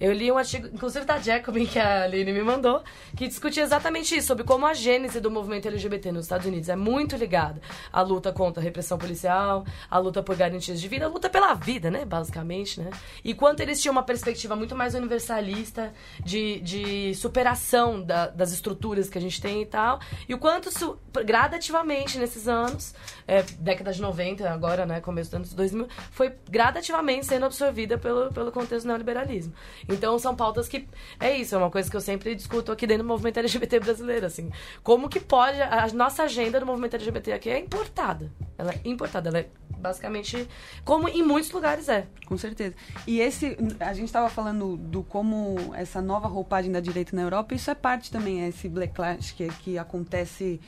[0.00, 2.82] Eu li um artigo, inclusive da Jacobin, que a Aline me mandou,
[3.16, 6.76] que discutia exatamente isso, sobre como a gênese do movimento LGBT nos Estados Unidos é
[6.76, 7.60] muito ligada
[7.92, 11.54] à luta contra a repressão policial, à luta por garantias de vida, a luta pela
[11.54, 12.90] vida, né, basicamente, né?
[13.24, 15.92] E quanto eles tinham uma perspectiva muito mais universalista
[16.24, 20.68] de, de superação da- das estruturas que a gente tem e tal, e o quanto
[20.68, 22.94] isso, gradativamente nesses anos,
[23.26, 28.32] é, década de 90, agora, né, começo dos anos 2000, foi gradativamente sendo absorvida pelo,
[28.32, 29.52] pelo contexto do neoliberalismo.
[29.88, 30.86] Então, são pautas que...
[31.18, 34.26] É isso, é uma coisa que eu sempre discuto aqui dentro do movimento LGBT brasileiro,
[34.26, 34.50] assim.
[34.82, 35.60] Como que pode...
[35.60, 38.30] A nossa agenda do movimento LGBT aqui é importada.
[38.56, 40.48] Ela é importada, ela é basicamente...
[40.84, 42.06] Como em muitos lugares é.
[42.26, 42.74] Com certeza.
[43.06, 47.54] E esse, a gente estava falando do como essa nova roupagem da direita na Europa,
[47.54, 50.60] isso é parte também, é esse backlash que, que acontece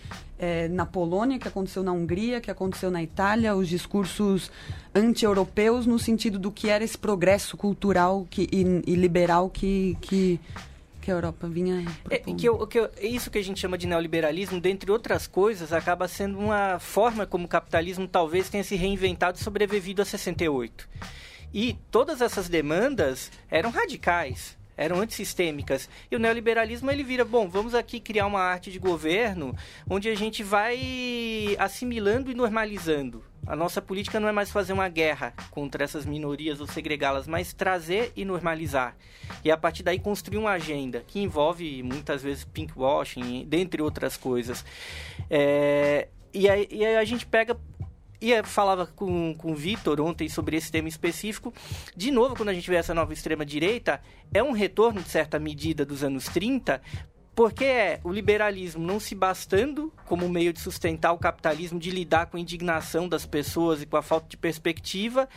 [0.45, 4.51] é, na Polônia, que aconteceu na Hungria, que aconteceu na Itália, os discursos
[4.95, 10.41] anti-europeus no sentido do que era esse progresso cultural que, e, e liberal que, que,
[11.01, 13.87] que a Europa vinha É, que eu- que eu- isso que a gente chama de
[13.87, 19.39] neoliberalismo, dentre outras coisas, acaba sendo uma forma como o capitalismo talvez tenha se reinventado
[19.39, 20.89] e sobrevivido a 68.
[21.53, 25.89] E todas essas demandas eram radicais, eram antissistêmicas.
[26.11, 29.55] E o neoliberalismo ele vira, bom, vamos aqui criar uma arte de governo
[29.89, 33.23] onde a gente vai assimilando e normalizando.
[33.47, 37.53] A nossa política não é mais fazer uma guerra contra essas minorias ou segregá-las, mas
[37.53, 38.97] trazer e normalizar.
[39.45, 44.65] E a partir daí construir uma agenda que envolve muitas vezes pinkwashing, dentre outras coisas.
[45.29, 47.57] É, e, aí, e aí a gente pega
[48.25, 51.53] e eu falava com, com o Vitor ontem sobre esse tema específico.
[51.95, 54.01] De novo, quando a gente vê essa nova extrema-direita,
[54.33, 56.81] é um retorno, de certa medida, dos anos 30,
[57.35, 62.25] porque é o liberalismo não se bastando como meio de sustentar o capitalismo, de lidar
[62.25, 65.29] com a indignação das pessoas e com a falta de perspectiva,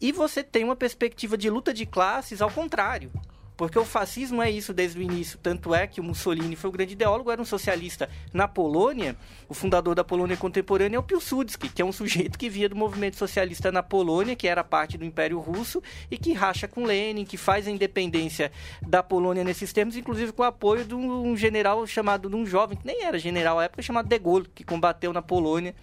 [0.00, 3.12] e você tem uma perspectiva de luta de classes ao contrário.
[3.56, 5.38] Porque o fascismo é isso desde o início.
[5.38, 8.08] Tanto é que o Mussolini foi o grande ideólogo, era um socialista.
[8.32, 9.16] Na Polônia,
[9.48, 12.76] o fundador da Polônia contemporânea é o Piłsudski, que é um sujeito que via do
[12.76, 17.24] movimento socialista na Polônia, que era parte do Império Russo, e que racha com Lenin,
[17.24, 21.86] que faz a independência da Polônia nesses termos, inclusive com o apoio de um general
[21.86, 25.12] chamado, de um jovem, que nem era general à época, chamado De Gaulle, que combateu
[25.12, 25.74] na Polônia.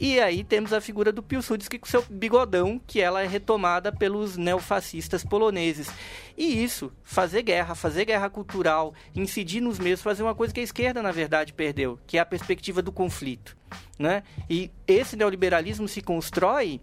[0.00, 4.36] E aí temos a figura do Piłsudski com seu bigodão, que ela é retomada pelos
[4.36, 5.90] neofascistas poloneses.
[6.36, 10.62] E isso, fazer guerra, fazer guerra cultural, incidir nos meios, fazer uma coisa que a
[10.62, 13.56] esquerda, na verdade, perdeu, que é a perspectiva do conflito.
[13.98, 14.22] Né?
[14.48, 16.80] E esse neoliberalismo se constrói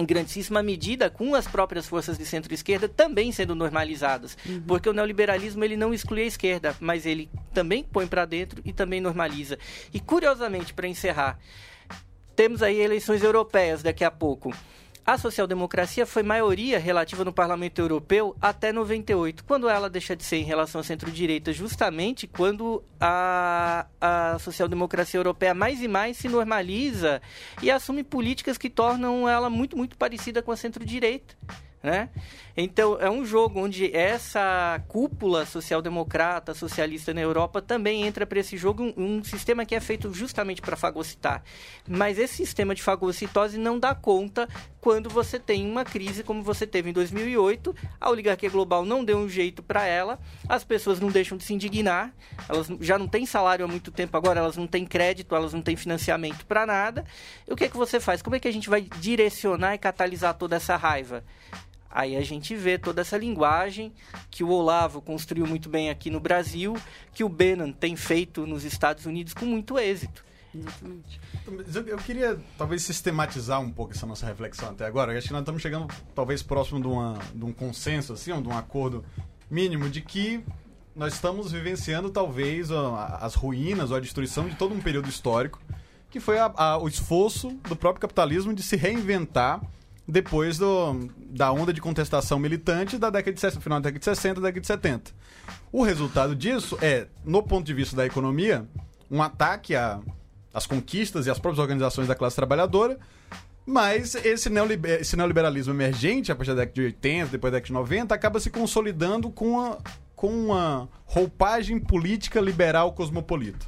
[0.00, 4.36] em grandíssima medida com as próprias forças de centro-esquerda também sendo normalizadas.
[4.66, 8.72] Porque o neoliberalismo ele não exclui a esquerda, mas ele também põe para dentro e
[8.72, 9.58] também normaliza.
[9.92, 11.38] E curiosamente, para encerrar,
[12.40, 14.50] temos aí eleições europeias daqui a pouco.
[15.04, 20.36] A social-democracia foi maioria relativa no Parlamento Europeu até 98, quando ela deixa de ser
[20.36, 27.20] em relação à centro-direita, justamente quando a, a social-democracia europeia mais e mais se normaliza
[27.60, 31.36] e assume políticas que tornam ela muito, muito parecida com a centro-direita.
[31.82, 32.10] Né?
[32.54, 38.54] Então, é um jogo onde essa cúpula social-democrata, socialista na Europa também entra para esse
[38.54, 41.42] jogo, um, um, sistema que é feito justamente para fagocitar.
[41.88, 44.46] Mas esse sistema de fagocitose não dá conta
[44.78, 47.74] quando você tem uma crise como você teve em 2008.
[47.98, 51.54] A oligarquia global não deu um jeito para ela, as pessoas não deixam de se
[51.54, 52.12] indignar,
[52.46, 55.62] elas já não têm salário há muito tempo agora, elas não têm crédito, elas não
[55.62, 57.06] têm financiamento para nada.
[57.48, 58.20] E o que, é que você faz?
[58.20, 61.24] Como é que a gente vai direcionar e catalisar toda essa raiva?
[61.90, 63.92] Aí a gente vê toda essa linguagem
[64.30, 66.76] que o Olavo construiu muito bem aqui no Brasil,
[67.12, 70.24] que o Bannon tem feito nos Estados Unidos com muito êxito.
[70.54, 71.20] Exatamente.
[71.88, 75.12] Eu queria talvez sistematizar um pouco essa nossa reflexão até agora.
[75.12, 78.48] Eu acho que nós estamos chegando talvez próximo de, uma, de um consenso, assim, de
[78.48, 79.04] um acordo
[79.50, 80.44] mínimo de que
[80.94, 85.60] nós estamos vivenciando talvez as ruínas ou a destruição de todo um período histórico,
[86.10, 89.60] que foi a, a, o esforço do próprio capitalismo de se reinventar
[90.10, 94.04] depois do, da onda de contestação militante da década de 60, final da década de
[94.04, 95.12] 60, década de 70.
[95.72, 98.66] O resultado disso é, no ponto de vista da economia,
[99.10, 102.98] um ataque às conquistas e às próprias organizações da classe trabalhadora,
[103.64, 107.66] mas esse, neoliber, esse neoliberalismo emergente, a partir da década de 80, depois da década
[107.66, 109.78] de 90, acaba se consolidando com, a,
[110.16, 113.66] com uma roupagem política liberal cosmopolita.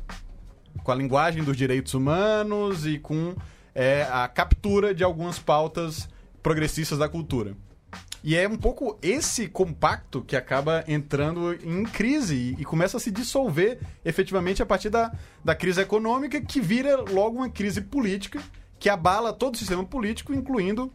[0.82, 3.34] Com a linguagem dos direitos humanos e com
[3.74, 6.08] é, a captura de algumas pautas
[6.42, 7.56] progressistas da cultura.
[8.24, 13.10] E é um pouco esse compacto que acaba entrando em crise e, começa a se
[13.10, 15.12] dissolver efetivamente a partir da,
[15.44, 18.40] da crise econômica, que vira logo uma crise política,
[18.78, 20.92] que abala todo o sistema político, incluindo,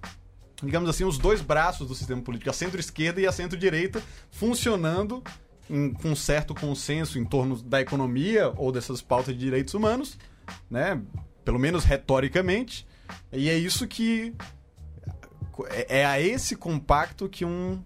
[0.63, 5.21] digamos assim, os dois braços do sistema político, a centro-esquerda e a centro-direita, funcionando
[5.69, 10.17] em, com certo consenso em torno da economia ou dessas pautas de direitos humanos,
[10.69, 11.01] né?
[11.43, 12.87] pelo menos retoricamente.
[13.33, 14.33] E é isso que
[15.69, 17.81] é, é a esse compacto que um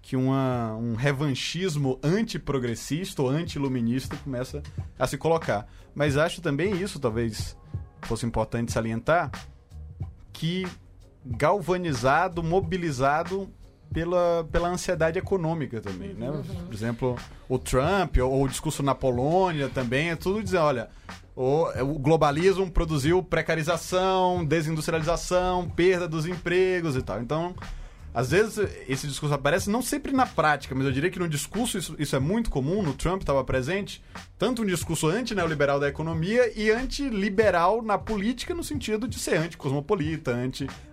[0.00, 4.62] que uma, um revanchismo antiprogressista ou anti-iluminista começa
[4.96, 5.66] a se colocar.
[5.92, 7.56] Mas acho também isso, talvez
[8.02, 9.30] fosse importante salientar,
[10.32, 10.66] que
[11.24, 13.52] galvanizado, mobilizado
[13.92, 16.30] pela, pela ansiedade econômica também, né?
[16.30, 16.42] Uhum.
[16.42, 17.16] Por exemplo,
[17.48, 20.88] o Trump ou, ou o discurso na Polônia também, é tudo dizer, olha,
[21.34, 27.20] o, o, globalismo produziu precarização, desindustrialização, perda dos empregos e tal.
[27.20, 27.54] Então,
[28.14, 31.78] às vezes esse discurso aparece não sempre na prática, mas eu diria que no discurso
[31.78, 34.02] isso, isso é muito comum, no Trump estava presente,
[34.38, 40.36] tanto um discurso anti-neoliberal da economia e anti-liberal na política no sentido de ser anti-cosmopolita,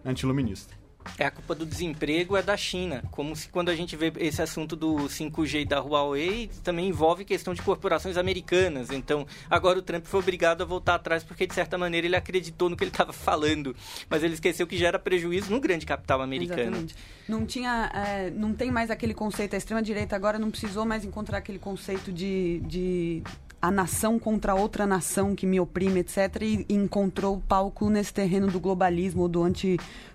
[0.05, 0.78] anti-iluminista.
[1.17, 4.41] É a culpa do desemprego é da China, como se quando a gente vê esse
[4.41, 8.89] assunto do 5G da Huawei, também envolve questão de corporações americanas.
[8.91, 12.69] Então, agora o Trump foi obrigado a voltar atrás porque de certa maneira ele acreditou
[12.69, 13.75] no que ele estava falando,
[14.09, 16.61] mas ele esqueceu que gera prejuízo no grande capital americano.
[16.61, 16.95] Exatamente.
[17.27, 19.53] Não tinha, é, não tem mais aquele conceito.
[19.53, 23.23] A extrema direita agora não precisou mais encontrar aquele conceito de, de
[23.61, 28.59] a nação contra outra nação que me oprime, etc., e encontrou palco nesse terreno do
[28.59, 29.43] globalismo, do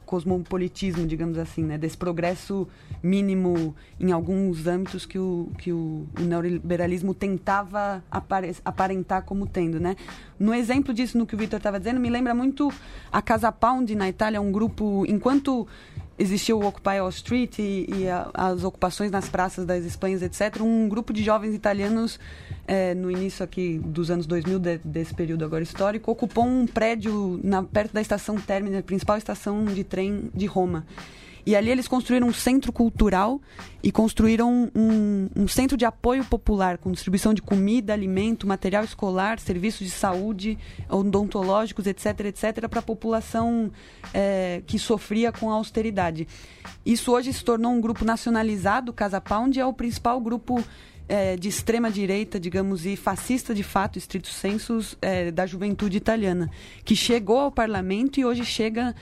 [0.04, 1.78] anticosmopolitismo, digamos assim, né?
[1.78, 2.68] desse progresso
[3.02, 8.04] mínimo em alguns âmbitos que o, que o, o neoliberalismo tentava
[8.64, 9.80] aparentar como tendo.
[9.80, 9.96] Né?
[10.38, 12.72] No exemplo disso, no que o Vitor estava dizendo, me lembra muito
[13.10, 15.66] a Casa Pound na Itália, um grupo, enquanto
[16.18, 20.60] existiu o Occupy Wall Street e, e a, as ocupações nas praças das Espanhas, etc.,
[20.60, 22.18] um grupo de jovens italianos,
[22.66, 27.40] é, no início aqui dos anos 2000, de, desse período agora histórico, ocupou um prédio
[27.42, 30.86] na, perto da estação términa, principal estação de trem de Roma.
[31.46, 33.40] E ali eles construíram um centro cultural
[33.82, 39.38] e construíram um, um, centro de apoio popular com distribuição de comida, alimento, material escolar,
[39.38, 43.70] serviços de saúde, odontológicos, etc., etc., para a população
[44.14, 46.26] é, que sofria com a austeridade.
[46.84, 50.64] Isso hoje se tornou um grupo nacionalizado, Casa Pound, é o principal grupo
[51.08, 56.50] é, de extrema direita, digamos, e fascista de fato, estrito sensus, é, da juventude italiana,
[56.84, 58.94] que chegou ao parlamento e hoje chega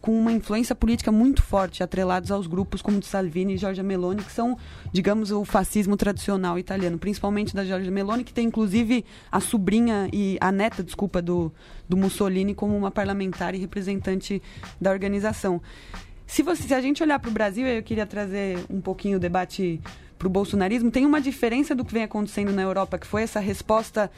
[0.00, 4.22] com uma influência política muito forte, atrelados aos grupos como de Salvini e Giorgia Meloni,
[4.22, 4.56] que são,
[4.92, 10.38] digamos, o fascismo tradicional italiano, principalmente da Giorgia Meloni, que tem inclusive a sobrinha e
[10.40, 11.52] a neta, desculpa, do,
[11.88, 14.42] do Mussolini como uma parlamentar e representante
[14.80, 15.60] da organização.
[16.26, 19.20] Se, você, se a gente olhar para o Brasil, eu queria trazer um pouquinho o
[19.20, 19.80] debate
[20.20, 23.40] para o bolsonarismo tem uma diferença do que vem acontecendo na Europa, que foi essa
[23.40, 24.10] resposta.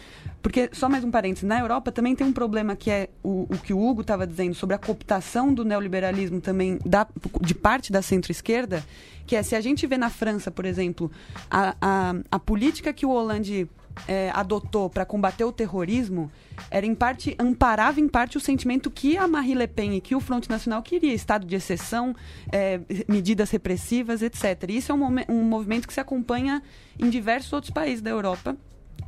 [0.42, 3.56] Porque, só mais um parênteses, na Europa também tem um problema que é o, o
[3.56, 7.06] que o Hugo estava dizendo sobre a cooptação do neoliberalismo também da,
[7.40, 8.84] de parte da centro-esquerda,
[9.24, 11.08] que é se a gente vê na França, por exemplo,
[11.48, 13.68] a, a, a política que o Hollande
[14.06, 16.30] é, adotou para combater o terrorismo
[16.70, 20.14] era em parte amparava em parte o sentimento que a Marie Le Pen e que
[20.14, 22.14] o Front Nacional queria, estado de exceção,
[22.50, 24.70] é, medidas repressivas, etc.
[24.70, 26.62] Isso é um, um, movimento que se acompanha
[26.98, 28.56] em diversos outros países da Europa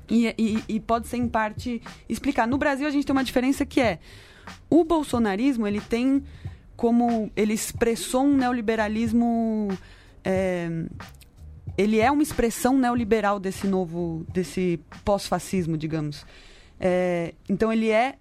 [0.08, 2.46] e, e, e pode ser em parte explicar.
[2.46, 3.98] No Brasil a gente tem uma diferença que é
[4.68, 6.22] o bolsonarismo ele tem
[6.76, 9.68] como ele expressou um neoliberalismo
[10.24, 10.68] é,
[11.76, 16.24] ele é uma expressão neoliberal desse novo, desse pós-fascismo, digamos.
[16.80, 18.16] É, então ele é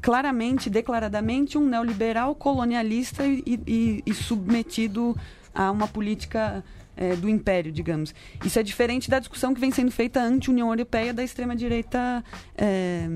[0.00, 5.16] claramente, declaradamente, um neoliberal colonialista e, e, e submetido
[5.54, 6.64] a uma política
[6.96, 8.14] é, do império, digamos.
[8.44, 12.24] Isso é diferente da discussão que vem sendo feita anti-União Europeia da extrema-direita
[12.56, 13.08] é,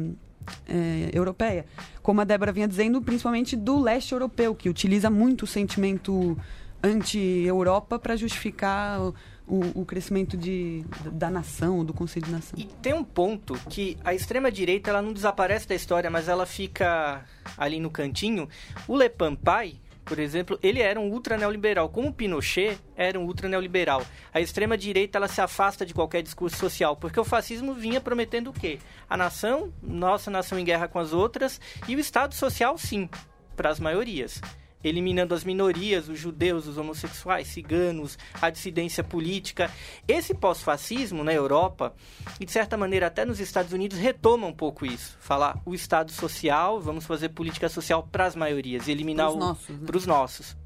[0.69, 1.65] é, europeia.
[2.03, 6.37] Como a Débora vinha dizendo, principalmente do leste europeu, que utiliza muito o sentimento
[6.83, 9.01] anti-Europa para justificar
[9.47, 12.59] o, o, crescimento de, da nação, do conceito de nação.
[12.59, 17.25] E tem um ponto que a extrema-direita ela não desaparece da história, mas ela fica
[17.57, 18.49] ali no cantinho.
[18.89, 23.49] O Le Pampai, por exemplo, ele era um ultra neoliberal, como Pinochet era um ultra
[23.49, 24.03] neoliberal.
[24.33, 28.51] A extrema direita ela se afasta de qualquer discurso social, porque o fascismo vinha prometendo
[28.51, 28.79] o quê?
[29.09, 33.09] A nação, nossa nação em guerra com as outras, e o Estado social sim,
[33.57, 34.41] para as maiorias
[34.89, 39.71] eliminando as minorias, os judeus, os homossexuais, ciganos, a dissidência política.
[40.07, 41.95] Esse pós-fascismo na Europa,
[42.41, 45.17] e de certa maneira até nos Estados Unidos, retoma um pouco isso.
[45.21, 49.69] Falar o Estado social, vamos fazer política social para as maiorias, eliminar para os nossos.
[49.69, 50.07] Né?
[50.07, 50.57] Nossos.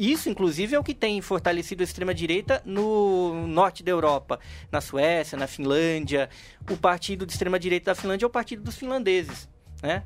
[0.00, 4.40] Isso, inclusive, é o que tem fortalecido a extrema-direita no norte da Europa,
[4.72, 6.30] na Suécia, na Finlândia.
[6.70, 9.46] O partido de extrema-direita da Finlândia é o partido dos finlandeses,
[9.82, 10.04] né?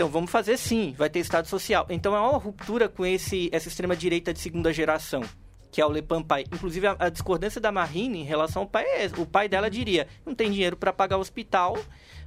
[0.00, 1.84] Então vamos fazer sim, vai ter Estado Social.
[1.90, 5.22] Então é uma ruptura com esse, essa extrema-direita de segunda geração,
[5.70, 6.46] que é o Le Pai.
[6.50, 10.08] Inclusive a, a, discordância da Marine em relação ao pai é, o pai dela diria,
[10.24, 11.78] não tem dinheiro para pagar o hospital,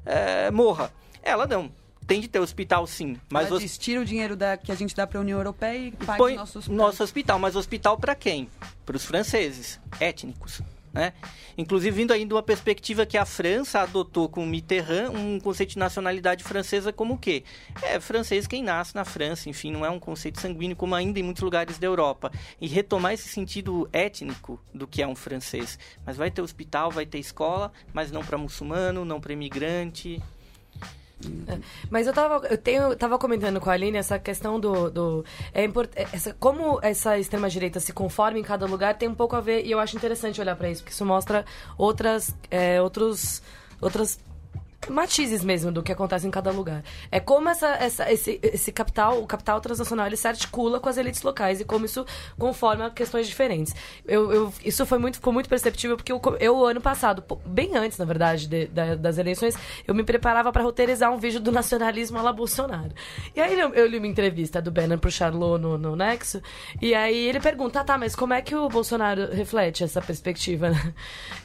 [0.05, 0.93] é, morra.
[1.23, 1.71] Ela não,
[2.05, 3.17] tem de ter hospital sim.
[3.27, 5.87] Mas Ela diz, tira o dinheiro da, que a gente dá para a União Europeia
[5.87, 6.77] e paga o nosso hospital.
[6.77, 8.47] Nosso hospital, mas hospital para quem?
[8.85, 10.61] Para os franceses, étnicos.
[10.93, 11.11] Né?
[11.57, 16.43] Inclusive, vindo de uma perspectiva que a França adotou com Mitterrand um conceito de nacionalidade
[16.43, 17.43] francesa como o quê?
[17.81, 21.23] É francês quem nasce na França, enfim, não é um conceito sanguíneo como ainda em
[21.23, 22.31] muitos lugares da Europa.
[22.61, 25.79] E retomar esse sentido étnico do que é um francês.
[26.05, 30.21] Mas vai ter hospital, vai ter escola, mas não para muçulmano, não para imigrante.
[31.47, 31.57] É,
[31.89, 34.89] mas eu tava, eu tenho, tava comentando com a Aline essa questão do.
[34.89, 39.15] do é import, é, essa, como essa extrema-direita se conforma em cada lugar tem um
[39.15, 41.45] pouco a ver, e eu acho interessante olhar para isso, porque isso mostra
[41.77, 43.41] outras, é, outros,
[43.81, 44.19] outras
[44.89, 46.83] matizes mesmo do que acontece em cada lugar.
[47.11, 50.97] É como essa, essa, esse, esse capital, o capital transnacional, ele se articula com as
[50.97, 52.05] elites locais e como isso
[52.37, 53.75] conforma questões diferentes.
[54.05, 57.97] Eu, eu isso foi muito, ficou muito perceptível porque eu, eu ano passado, bem antes,
[57.97, 59.55] na verdade, de, das eleições,
[59.87, 62.91] eu me preparava para roteirizar um vídeo do nacionalismo à Bolsonaro.
[63.35, 66.41] E aí eu, eu li uma entrevista do Bannon pro Charlot no, no Nexo,
[66.81, 70.71] e aí ele pergunta, ah, tá, mas como é que o Bolsonaro reflete essa perspectiva?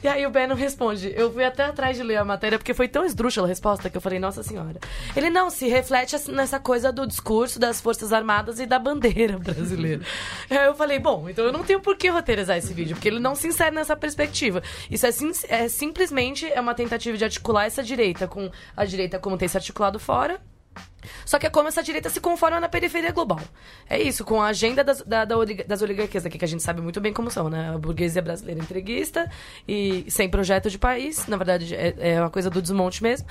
[0.01, 2.87] E aí o Bannon responde, eu fui até atrás de ler a matéria porque foi
[2.87, 4.79] tão esdrúxulo esdrúxula resposta que eu falei, nossa senhora.
[5.15, 10.03] Ele não se reflete nessa coisa do discurso das Forças Armadas e da bandeira brasileira.
[10.49, 13.19] Aí eu falei, bom, então eu não tenho por que roteirizar esse vídeo, porque ele
[13.19, 14.61] não se insere nessa perspectiva.
[14.89, 19.19] Isso é, sim, é simplesmente é uma tentativa de articular essa direita com a direita
[19.19, 20.41] como tem se articulado fora
[21.25, 23.39] só que é como essa direita se conforma na periferia global.
[23.89, 25.35] É isso, com a agenda das, da, da,
[25.67, 27.71] das oligarquias aqui, que a gente sabe muito bem como são, né?
[27.73, 29.29] A burguesia brasileira entreguista
[29.67, 31.25] e sem projeto de país.
[31.27, 33.27] Na verdade, é, é uma coisa do desmonte mesmo.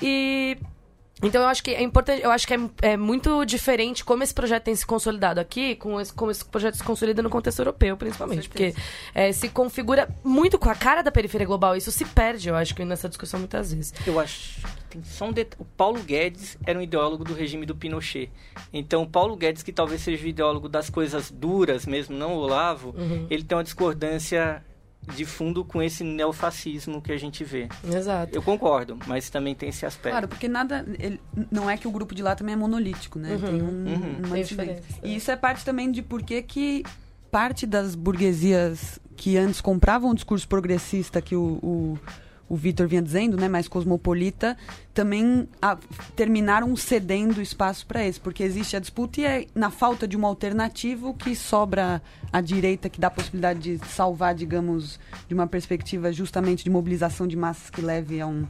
[0.00, 0.56] E
[1.22, 4.34] então eu acho que é importante, eu acho que é, é, muito diferente como esse
[4.34, 7.96] projeto tem se consolidado aqui, com esse, como esse projeto se consolida no contexto europeu,
[7.96, 8.48] principalmente.
[8.48, 8.74] Porque
[9.14, 11.76] é, se configura muito com a cara da periferia global.
[11.76, 13.94] Isso se perde, eu acho, nessa discussão muitas vezes.
[14.06, 14.60] Eu acho
[14.92, 18.30] tem só um O Paulo Guedes era um ideólogo do regime do Pinochet.
[18.72, 22.38] Então, o Paulo Guedes, que talvez seja o ideólogo das coisas duras mesmo, não o
[22.38, 23.26] Olavo, uhum.
[23.30, 24.62] ele tem uma discordância
[25.14, 27.68] de fundo com esse neofascismo que a gente vê.
[27.84, 28.34] Exato.
[28.34, 30.12] Eu concordo, mas também tem esse aspecto.
[30.12, 30.86] Claro, porque nada.
[30.98, 33.32] Ele, não é que o grupo de lá também é monolítico, né?
[33.32, 33.40] Uhum.
[33.40, 34.16] Tem um, uhum.
[34.24, 34.82] uma tem diferença.
[35.02, 36.84] E isso é parte também de por que que
[37.30, 41.98] parte das burguesias que antes compravam o discurso progressista que o, o,
[42.52, 44.58] o Vitor vinha dizendo, né, mais cosmopolita,
[44.92, 45.78] também a,
[46.14, 50.28] terminaram cedendo espaço para esse, porque existe a disputa e é na falta de uma
[50.28, 55.46] alternativa o que sobra à direita que dá a possibilidade de salvar, digamos, de uma
[55.46, 58.46] perspectiva justamente de mobilização de massas que leve a um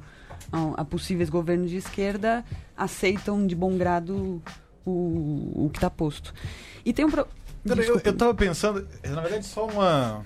[0.51, 2.45] a, a possíveis governos de esquerda
[2.77, 4.43] aceitam de bom grado
[4.85, 6.35] o, o que está posto.
[6.85, 7.25] E tem um pro...
[7.65, 10.25] Eu, eu tava pensando, na verdade, só uma.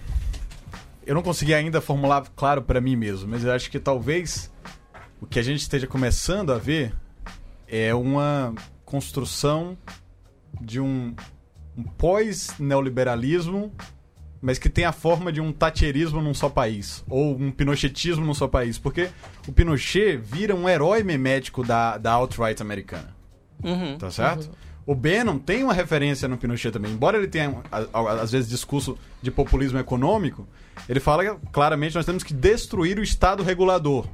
[1.07, 4.53] Eu não consegui ainda formular claro para mim mesmo, mas eu acho que talvez
[5.21, 6.93] o que a gente esteja começando a ver
[7.69, 8.53] é uma
[8.85, 9.79] construção
[10.61, 11.15] de um,
[11.77, 13.73] um pós-neoliberalismo,
[14.41, 18.35] mas que tem a forma de um tacherismo num só país, ou um pinochetismo num
[18.35, 19.09] só país, porque
[19.47, 23.15] o Pinochet vira um herói memético da, da alt-right americana.
[23.63, 23.97] Uhum.
[23.97, 24.51] Tá certo?
[24.87, 26.93] O Bannon tem uma referência no Pinochet também.
[26.93, 27.53] Embora ele tenha,
[28.23, 30.47] às vezes, discurso de populismo econômico,
[30.89, 34.07] ele fala que, claramente nós temos que destruir o Estado regulador.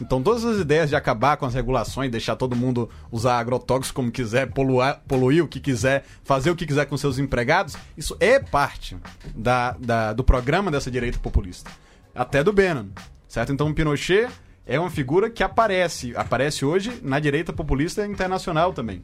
[0.00, 4.10] Então, todas as ideias de acabar com as regulações, deixar todo mundo usar agrotóxicos como
[4.10, 8.38] quiser, poluar, poluir o que quiser, fazer o que quiser com seus empregados, isso é
[8.38, 8.96] parte
[9.34, 11.70] da, da- do programa dessa direita populista.
[12.14, 12.86] Até do Bannon.
[13.28, 13.52] Certo?
[13.52, 14.28] Então, o Pinochet
[14.66, 19.02] é uma figura que aparece, aparece hoje na direita populista internacional também.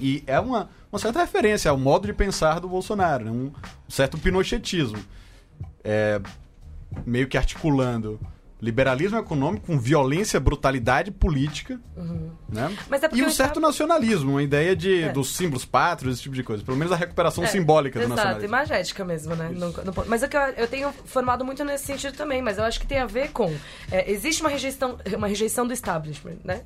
[0.00, 3.30] E é uma, uma certa referência ao modo de pensar do Bolsonaro, né?
[3.30, 3.52] um
[3.88, 4.98] certo pinochetismo.
[5.84, 6.20] É,
[7.06, 8.20] meio que articulando
[8.60, 11.80] liberalismo econômico com violência, brutalidade política.
[12.48, 12.76] Né?
[12.88, 15.08] Mas é e um certo nacionalismo, uma ideia de, É.
[15.12, 16.62] dos símbolos pátrios, esse tipo de coisa.
[16.64, 18.48] Pelo menos a recuperação É, simbólica do Exato, nacionalismo.
[18.48, 19.50] imagética mesmo, né?
[19.52, 22.64] No- no mas é que eu, eu tenho formado muito nesse sentido também, mas eu
[22.64, 23.54] acho que tem a ver com.
[23.90, 26.62] é, existe uma rejeição, uma rejeição do establishment, né?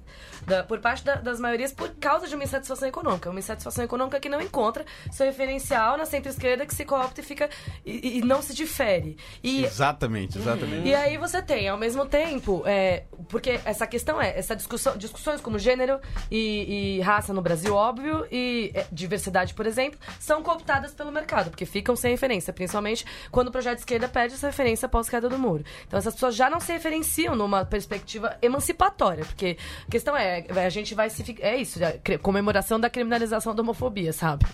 [0.46, 3.30] Da- por parte da- das maiorias por causa de uma insatisfação econômica.
[3.30, 7.48] Uma insatisfação econômica que não encontra seu referencial na centro-esquerda que se coopta e fica.
[7.84, 9.16] e, e não se difere.
[9.42, 10.86] E, Exatamente, exatamente.
[10.88, 15.40] e aí você tem, ao mesmo tempo, é, porque essa questão é, essa discussão, discussões
[15.40, 20.92] como gênero e, e raça no Brasil, óbvio, e é, diversidade, por exemplo, são cooptadas
[20.94, 24.86] pelo mercado, porque ficam sem referência, principalmente quando o projeto de esquerda perde essa referência
[24.86, 25.62] após a queda do muro.
[25.86, 30.70] Então essas pessoas já não se referenciam numa perspectiva emancipatória, porque a questão é, a
[30.70, 31.22] gente vai se...
[31.40, 34.46] É isso, a cre- comemoração da criminalização da homofobia, sabe?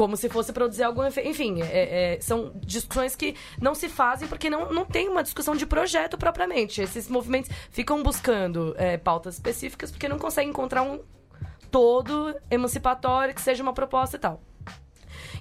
[0.00, 1.28] Como se fosse produzir algum efeito.
[1.28, 5.54] Enfim, é- é, são discussões que não se fazem porque não, não tem uma discussão
[5.54, 6.80] de projeto propriamente.
[6.80, 11.00] Esses movimentos ficam buscando é, pautas específicas porque não conseguem encontrar um
[11.70, 14.40] todo emancipatório que seja uma proposta e tal.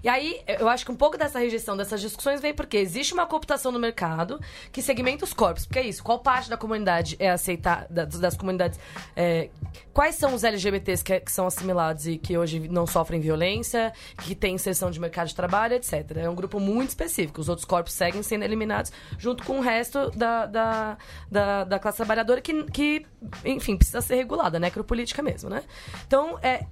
[0.04, 3.26] E aí, eu acho que um pouco dessa rejeição dessas discussões vem porque existe uma
[3.26, 4.40] cooptação no mercado
[4.72, 5.66] que segmenta os corpos.
[5.66, 8.80] Porque é isso, qual parte da comunidade é aceitar, das, das comunidades,
[9.16, 9.50] é,
[9.94, 13.94] quais são os LGBTs que, é- que são assimilados e que hoje não sofrem violência,
[14.24, 16.18] que têm inserção de mercado de trabalho, etc.
[16.18, 17.40] É um grupo muito específico.
[17.42, 20.98] Os outros corpos seguem sendo eliminados junto com o resto da, da,
[21.32, 23.06] da, da classe trabalhadora que, que,
[23.46, 25.64] enfim, precisa ser regulada, necropolítica mesmo, né?
[26.06, 26.66] Então, é,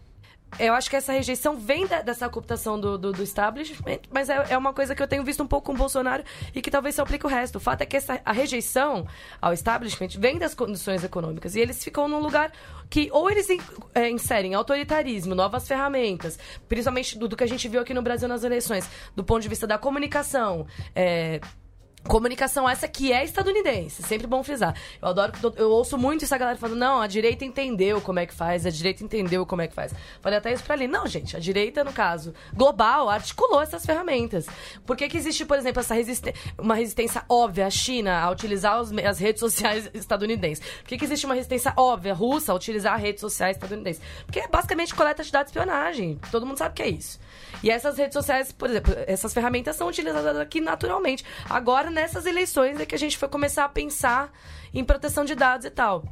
[0.59, 4.45] eu acho que essa rejeição vem da- dessa cooptação do, do, do establishment, mas é,
[4.51, 6.23] é uma coisa que eu tenho visto um pouco com o Bolsonaro
[6.55, 7.57] e que talvez se aplique o resto.
[7.57, 9.05] O fato é que essa, a rejeição
[9.41, 12.51] ao establishment vem das condições econômicas e eles ficam num lugar
[12.89, 13.47] que ou eles
[13.93, 18.27] é, inserem autoritarismo, novas ferramentas, principalmente do, do que a gente viu aqui no Brasil
[18.27, 20.65] nas eleições, do ponto de vista da comunicação,
[20.95, 21.39] é,
[22.03, 24.73] Comunicação essa que é estadunidense, sempre bom frisar.
[25.01, 28.33] Eu adoro, eu ouço muito essa galera falando, não, a direita entendeu como é que
[28.33, 29.93] faz, a direita entendeu como é que faz.
[30.21, 30.87] Falei até isso pra ali.
[30.87, 34.47] Não, gente, a direita, no caso, global, articulou essas ferramentas.
[34.85, 38.79] Por que, que existe, por exemplo, essa resiste uma resistência óbvia à China a utilizar
[38.79, 40.63] os as redes sociais estadunidenses?
[40.79, 44.01] Por que, que existe uma resistência óbvia russa a utilizar redes sociais estadunidenses?
[44.25, 46.17] Porque é basicamente coleta de dados de espionagem.
[46.31, 47.19] Todo mundo sabe que é isso.
[47.63, 51.25] E essas redes sociais, por exemplo, essas ferramentas são utilizadas aqui naturalmente.
[51.49, 54.31] Agora, nessas eleições, é que a gente foi começar a pensar
[54.73, 56.03] em proteção de dados e tal.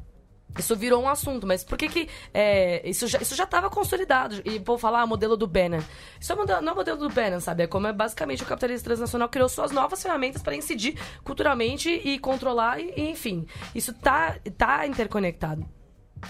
[0.57, 4.41] Isso virou um assunto, mas por que que é, isso já estava consolidado?
[4.45, 5.81] E vou falar ah, modelo do Bannon.
[6.19, 7.63] Isso é modelo, não é o modelo do Bannon, sabe?
[7.63, 12.17] É como é basicamente o capitalismo transnacional criou suas novas ferramentas para incidir culturalmente e
[12.19, 13.45] controlar, e, e, enfim.
[13.73, 15.65] Isso tá, tá interconectado.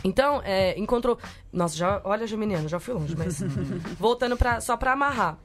[0.04, 1.18] Então, é, encontrou.
[1.52, 3.40] Nossa, já, olha, Geminiano, já fui longe, mas.
[4.00, 5.38] voltando pra, só para amarrar.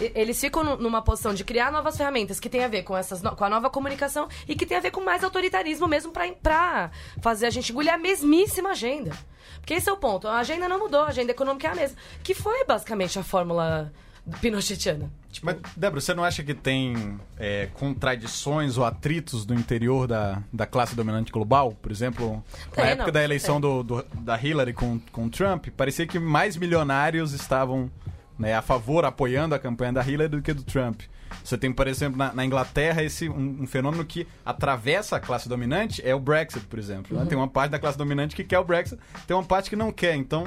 [0.00, 2.96] E- Eles ficam nu- numa posição de criar novas ferramentas que tem a ver com,
[2.96, 6.12] essas no- com a nova comunicação e que tem a ver com mais autoritarismo mesmo
[6.12, 6.90] pra, pra
[7.22, 9.12] fazer a gente engolir a mesmíssima agenda.
[9.60, 10.28] Porque esse é o ponto.
[10.28, 11.96] A agenda não mudou, a agenda econômica é a mesma.
[12.22, 13.92] Que foi basicamente a fórmula
[14.40, 15.10] pinochetiana.
[15.42, 20.66] Mas, Débora, você não acha que tem é, contradições ou atritos do interior da, da
[20.66, 21.72] classe dominante global?
[21.80, 22.42] Por exemplo,
[22.76, 26.56] na época não, da eleição do, do- da Hillary com, com Trump, parecia que mais
[26.56, 27.90] milionários estavam
[28.38, 31.02] né, a favor, apoiando a campanha da Hillary do que do Trump.
[31.42, 35.48] Você tem, por exemplo, na, na Inglaterra, esse um, um, fenômeno que atravessa a classe
[35.48, 37.16] dominante é o Brexit, por exemplo.
[37.16, 37.26] Né?
[37.26, 39.92] Tem uma parte da classe dominante que quer o Brexit, tem uma parte que não
[39.92, 40.14] quer.
[40.16, 40.44] Então,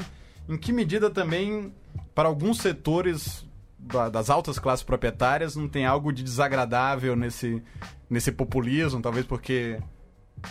[0.48, 1.74] em que medida também,
[2.16, 3.46] para alguns setores
[4.12, 7.62] das altas classes proprietárias, não tem algo de desagradável nesse,
[8.10, 9.02] nesse populismo?
[9.02, 9.80] Talvez porque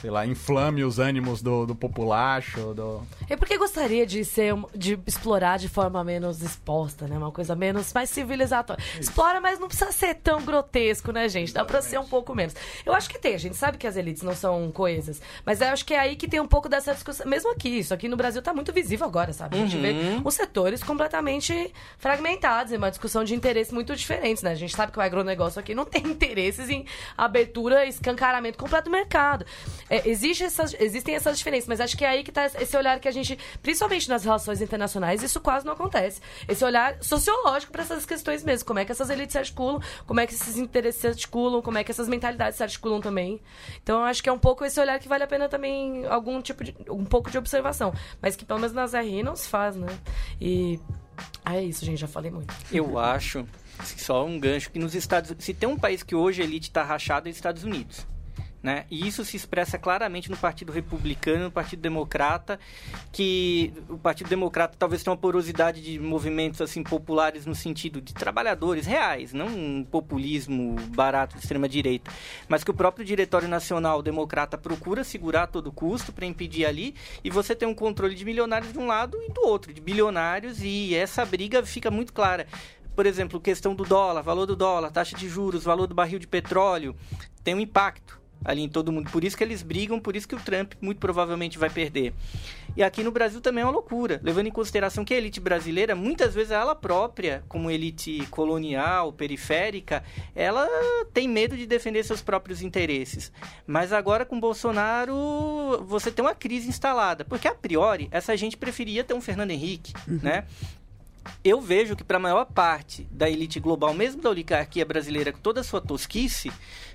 [0.01, 2.74] sei lá, inflame os ânimos do, do populacho.
[2.74, 3.03] Do...
[3.28, 7.16] É porque gostaria de ser de explorar de forma menos exposta, né?
[7.16, 8.82] Uma coisa menos mais civilizatória.
[8.93, 9.11] Isso.
[9.11, 11.53] Explora, mas não precisa ser tão grotesco, né, gente?
[11.53, 12.55] Dá pra ser um pouco menos.
[12.84, 15.68] Eu acho que tem, a gente sabe que as elites não são coesas, mas eu
[15.68, 17.26] acho que é aí que tem um pouco dessa discussão.
[17.26, 19.57] Mesmo aqui, isso aqui no Brasil tá muito visível agora, sabe?
[19.57, 19.82] A gente uhum.
[19.82, 24.53] vê os setores completamente fragmentados, em uma discussão de interesses muito diferentes, né?
[24.53, 26.84] A gente sabe que o agronegócio aqui não tem interesses em
[27.16, 29.45] abertura, escancaramento completo do mercado.
[29.89, 32.99] É, existe essas, existem essas diferenças, mas acho que é aí que está esse olhar
[33.01, 36.20] que a gente, principalmente nas relações internacionais, isso quase não acontece.
[36.47, 38.66] Esse olhar sociológico para essas questões mesmo.
[38.66, 41.79] Como é que essas elites se articulam, como é que esses interesses se articulam, como
[41.79, 43.41] é que essas mentalidades se articulam também.
[43.83, 46.64] Então, acho que é um pouco esse olhar que vale a pena também algum tipo
[46.64, 46.74] de.
[46.89, 47.93] um pouco de observação.
[48.20, 49.89] Mas que pelo menos nas RI não se faz, né?
[50.41, 50.79] E.
[51.45, 52.55] Ah, é isso, gente, já falei muito.
[52.70, 53.47] Eu acho,
[53.83, 56.83] só um gancho, que nos Estados Se tem um país que hoje a elite está
[56.85, 58.07] rachada, é os Estados Unidos.
[58.61, 58.86] Né?
[58.90, 62.59] E isso se expressa claramente no Partido Republicano, no Partido Democrata,
[63.12, 68.12] que o Partido Democrata talvez tenha uma porosidade de movimentos assim populares no sentido de
[68.12, 72.11] trabalhadores reais, não um populismo barato de extrema direita,
[72.48, 76.96] mas que o próprio Diretório Nacional Democrata procura segurar a todo custo para impedir ali,
[77.22, 80.62] e você tem um controle de milionários de um lado e do outro, de bilionários,
[80.64, 82.46] e essa briga fica muito clara
[82.96, 86.26] por exemplo, questão do dólar, valor do dólar, taxa de juros, valor do barril de
[86.26, 86.96] petróleo,
[87.44, 89.11] tem um impacto ali em todo mundo.
[89.11, 92.12] Por isso que eles brigam, por isso que o Trump muito provavelmente vai perder.
[92.76, 95.97] E aqui no Brasil também é uma loucura, levando em consideração que a elite brasileira,
[95.97, 100.68] muitas vezes ela própria, como elite colonial, periférica, ela
[101.12, 103.32] tem medo de defender seus próprios interesses.
[103.66, 109.03] Mas agora com Bolsonaro, você tem uma crise instalada, porque a priori essa gente preferia
[109.03, 110.20] ter um Fernando Henrique, uhum.
[110.22, 110.45] né?
[111.44, 115.38] Eu vejo que para a maior parte da elite global, mesmo da oligarquia brasileira, com
[115.38, 116.50] toda a sua tosquice,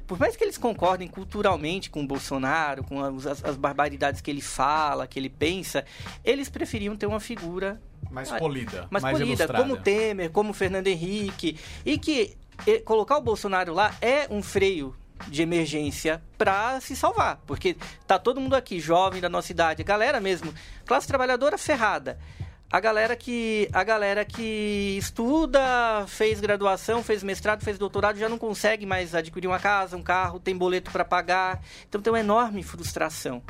[0.05, 4.41] por mais que eles concordem culturalmente com o Bolsonaro, com as, as barbaridades que ele
[4.41, 5.85] fala, que ele pensa,
[6.23, 9.63] eles preferiam ter uma figura mais polida, mais, mais polida, ilustrada.
[9.63, 12.35] como Temer, como Fernando Henrique, e que
[12.67, 14.95] e, colocar o Bolsonaro lá é um freio
[15.27, 20.19] de emergência para se salvar, porque tá todo mundo aqui jovem da nossa idade, galera
[20.19, 20.53] mesmo,
[20.85, 22.19] classe trabalhadora ferrada
[22.73, 28.39] a galera que a galera que estuda, fez graduação, fez mestrado, fez doutorado já não
[28.39, 31.61] consegue mais adquirir uma casa, um carro, tem boleto para pagar.
[31.87, 33.43] Então tem uma enorme frustração.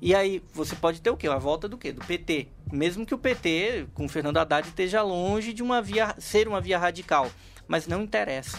[0.00, 1.28] E aí você pode ter o quê?
[1.28, 1.92] A volta do quê?
[1.92, 2.48] Do PT.
[2.72, 6.58] Mesmo que o PT, com o Fernando Haddad, esteja longe de uma via ser uma
[6.58, 7.30] via radical,
[7.68, 8.58] mas não interessa.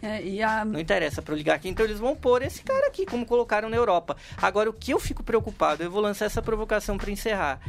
[0.00, 0.64] É, a...
[0.64, 3.76] Não interessa para ligar aqui, então eles vão pôr esse cara aqui, como colocaram na
[3.76, 4.16] Europa.
[4.36, 7.60] Agora, o que eu fico preocupado, eu vou lançar essa provocação para encerrar.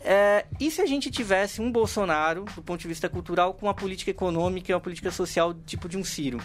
[0.00, 3.74] É, e se a gente tivesse um Bolsonaro, do ponto de vista cultural, com uma
[3.74, 6.38] política econômica e uma política social tipo de um Ciro?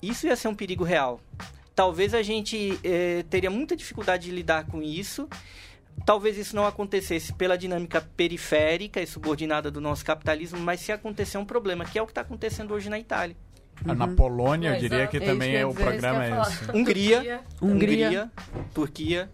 [0.00, 1.20] Isso ia ser um perigo real.
[1.74, 5.28] Talvez a gente é, teria muita dificuldade de lidar com isso.
[6.04, 11.38] Talvez isso não acontecesse pela dinâmica periférica e subordinada do nosso capitalismo, mas se acontecer
[11.38, 13.36] um problema, que é o que está acontecendo hoje na Itália.
[13.86, 13.94] Uhum.
[13.94, 16.70] Na Polônia, eu diria que é também é o programa é esse.
[16.72, 18.30] Hungria, Hungria, Hungria,
[18.74, 19.30] Turquia.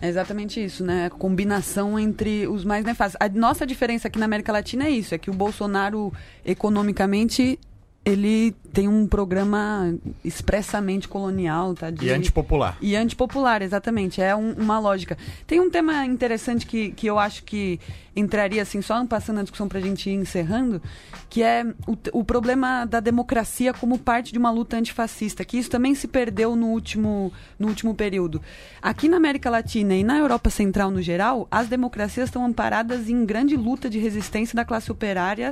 [0.00, 0.08] É.
[0.08, 1.06] Exatamente isso, né?
[1.06, 3.16] A combinação entre os mais nefastos.
[3.20, 6.12] A nossa diferença aqui na América Latina é isso, é que o Bolsonaro
[6.44, 7.58] economicamente
[8.06, 9.92] ele tem um programa
[10.24, 11.90] expressamente colonial, tá?
[11.90, 12.06] De...
[12.06, 12.78] E antipopular.
[12.80, 14.22] E antipopular, exatamente.
[14.22, 15.18] É um, uma lógica.
[15.44, 17.80] Tem um tema interessante que, que eu acho que
[18.14, 20.80] entraria, assim, só passando a discussão para a gente ir encerrando,
[21.28, 25.68] que é o, o problema da democracia como parte de uma luta antifascista, que isso
[25.68, 28.40] também se perdeu no último, no último período.
[28.80, 33.26] Aqui na América Latina e na Europa Central no geral, as democracias estão amparadas em
[33.26, 35.50] grande luta de resistência da classe operária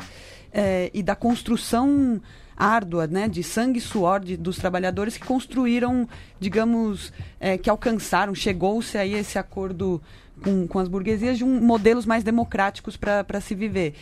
[0.53, 2.23] eh, e da construção
[2.57, 8.35] árdua, né, de sangue e suor de, dos trabalhadores que construíram, digamos, é, que alcançaram,
[8.35, 10.01] chegou-se aí esse acordo
[10.43, 13.95] com, com as burguesias de um, modelos mais democráticos para se viver.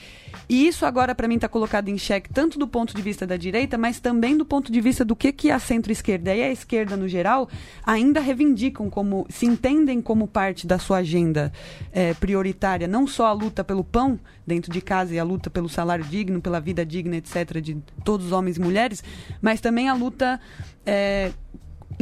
[0.48, 3.36] E isso agora, para mim, está colocado em xeque tanto do ponto de vista da
[3.36, 6.96] direita, mas também do ponto de vista do que, que a centro-esquerda e a esquerda,
[6.96, 7.48] no geral,
[7.84, 11.52] ainda reivindicam como, se entendem como parte da sua agenda
[11.92, 15.68] é, prioritária, não só a luta pelo pão dentro de casa e a luta pelo
[15.68, 19.02] salário digno, pela vida digna, etc., de todos os homens e mulheres,
[19.40, 20.40] mas também a luta
[20.84, 21.32] é,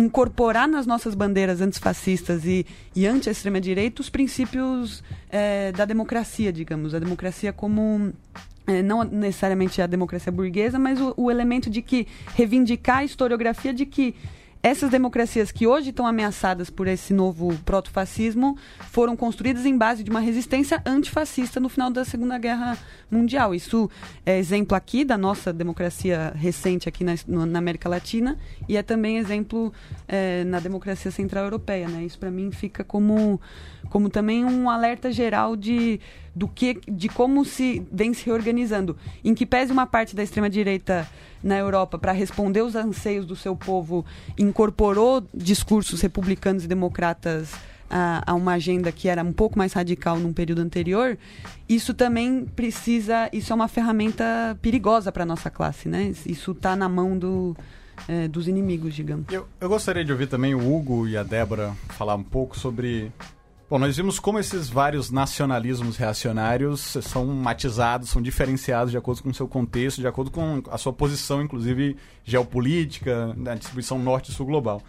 [0.01, 6.95] incorporar nas nossas bandeiras antifascistas e, e anti-extrema-direita os princípios é, da democracia, digamos.
[6.95, 8.13] A democracia como
[8.67, 13.73] é, não necessariamente a democracia burguesa, mas o, o, elemento de que reivindicar a historiografia
[13.73, 14.15] de que
[14.63, 18.59] essas democracias que hoje estão ameaçadas por esse novo proto-fascismo
[18.91, 22.77] foram construídas em base de uma resistência antifascista no final da Segunda Guerra
[23.11, 23.55] Mundial.
[23.55, 23.91] Isso
[24.27, 28.39] é exemplo aqui da nossa democracia recente aqui na, na América Latina
[28.69, 29.73] e é também exemplo
[30.07, 31.89] é, na democracia central europeia.
[31.89, 32.05] Né?
[32.05, 33.41] Isso para mim fica como,
[33.89, 35.99] como também um alerta geral de
[36.35, 38.97] do que de como se vem se reorganizando.
[39.25, 41.09] Em que pese uma parte da extrema direita
[41.43, 44.05] na Europa para responder os anseios do seu povo
[44.39, 47.53] incorporou discursos republicanos e democratas
[47.91, 51.19] a, a, uma agenda que era um pouco mais radical num período anterior,
[51.69, 56.13] isso também precisa, isso é uma ferramenta perigosa para nossa classe, né?
[56.25, 57.57] Isso está na mão do,
[58.07, 59.27] é, dos inimigos, digamos.
[59.31, 63.11] Eu, eu gostaria de ouvir também o Hugo e a Débora falar um pouco sobre
[63.71, 69.29] Bom, nós vimos como esses vários nacionalismos reacionários são matizados, são diferenciados de acordo com
[69.29, 74.83] o seu contexto, de acordo com a sua posição, inclusive geopolítica, na distribuição norte-sul global.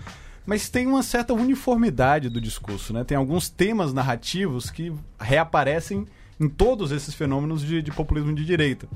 [0.48, 3.04] Mas tem uma certa uniformidade do discurso, né?
[3.04, 6.08] Tem alguns temas narrativos que reaparecem
[6.42, 8.88] em todos esses fenômenos de, de populismo de direita.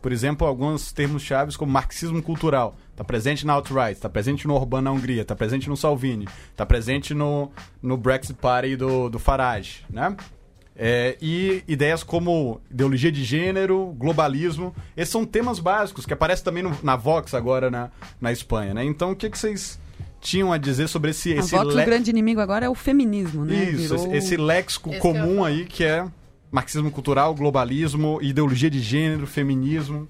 [0.00, 2.76] Por exemplo, alguns termos chaves como marxismo cultural.
[2.92, 6.64] Está presente na alt-right, está presente no Orbán na Hungria, está presente no Salvini, está
[6.64, 7.50] presente no,
[7.82, 10.16] no Brexit Party do, do Farage, né?
[10.76, 16.62] É, e ideias como ideologia de gênero, globalismo, esses são temas básicos que aparecem também
[16.62, 17.90] no, na Vox agora na,
[18.20, 18.84] na Espanha, né?
[18.84, 19.80] Então, o que, que vocês
[20.20, 21.32] tinham a dizer sobre esse...
[21.32, 21.82] A esse Vox, le...
[21.82, 23.70] o grande inimigo agora é o feminismo, né?
[23.70, 24.14] Isso, Virou...
[24.14, 26.06] esse, léxico esse comum aí que é
[26.54, 30.08] marxismo cultural, globalismo, ideologia de gênero, feminismo.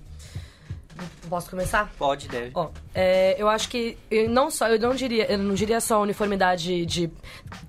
[1.29, 1.91] Posso começar?
[1.99, 2.51] Pode, deve.
[2.55, 6.01] Ó, é, eu acho que eu não só, eu não diria, eu não diria só
[6.03, 7.11] uniformidade de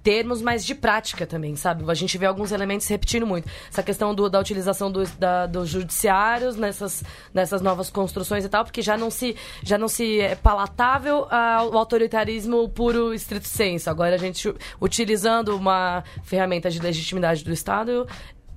[0.03, 1.89] termos, mas de prática também, sabe?
[1.89, 3.49] A gente vê alguns elementos se repetindo muito.
[3.69, 7.03] Essa questão do, da utilização do, da, dos judiciários nessas,
[7.33, 11.75] nessas novas construções e tal, porque já não se, já não se é palatável ao
[11.77, 13.89] autoritarismo puro estrito senso.
[13.89, 18.05] Agora a gente utilizando uma ferramenta de legitimidade do Estado,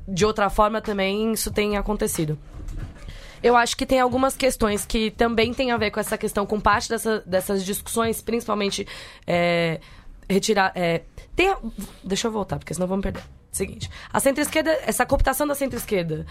[0.09, 2.38] de outra forma também isso tem acontecido.
[3.42, 6.59] Eu acho que tem algumas questões que também tem a ver com essa questão, com
[6.59, 8.86] parte dessa, dessas discussões, principalmente
[9.26, 9.80] é,
[10.28, 10.72] retirar.
[10.74, 11.02] É,
[11.36, 11.54] tem
[12.02, 13.22] deixa eu voltar, porque senão vamos perder.
[13.59, 16.24] Seguinte, a centro-esquerda, essa cooptação da centro-esquerda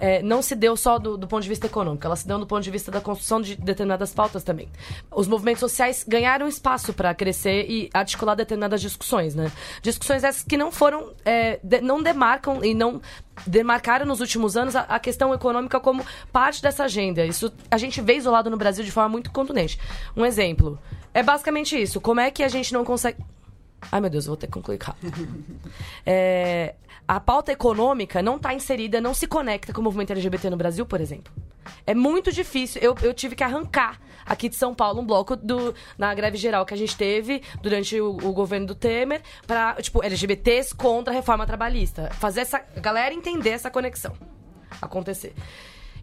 [0.00, 2.46] é, não se deu só do, do, ponto de vista econômico, ela se deu do
[2.46, 4.68] ponto de vista da construção de determinadas pautas também.
[5.08, 9.52] Os movimentos sociais ganharam espaço para crescer e articular determinadas discussões, né?
[9.80, 13.00] Discussões essas que não foram, é, de, não demarcam e não
[13.46, 17.24] demarcaram nos últimos anos a, a, questão econômica como parte dessa agenda.
[17.24, 19.78] Isso a gente vê isolado no Brasil de forma muito contundente.
[20.16, 20.80] Um exemplo
[21.14, 22.00] é basicamente isso.
[22.00, 23.18] Como é que a gente não consegue
[23.90, 25.12] Ai, meu Deus, vou ter que concluir rápido.
[26.06, 26.74] É,
[27.06, 30.86] a pauta econômica não está inserida, não se conecta com o movimento LGBT no Brasil,
[30.86, 31.32] por exemplo.
[31.86, 32.80] É muito difícil.
[32.80, 36.64] Eu, eu tive que arrancar aqui de São Paulo um bloco do, na greve geral
[36.64, 41.16] que a gente teve durante o, o governo do Temer para, tipo, LGBTs contra a
[41.16, 42.10] reforma trabalhista.
[42.14, 44.14] Fazer essa galera entender essa conexão
[44.80, 45.34] acontecer.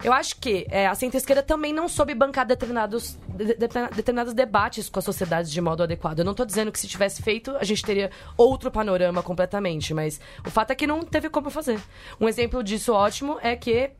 [0.02, 4.88] Eu acho que é, a centro-esquerda também não soube bancar determinados, de, de, determinados debates
[4.88, 6.20] com a sociedade de modo adequado.
[6.20, 10.18] Eu não estou dizendo que se tivesse feito, a gente teria outro panorama completamente, mas
[10.46, 11.78] o fato é que não teve como fazer.
[12.18, 13.90] Um exemplo disso ótimo é que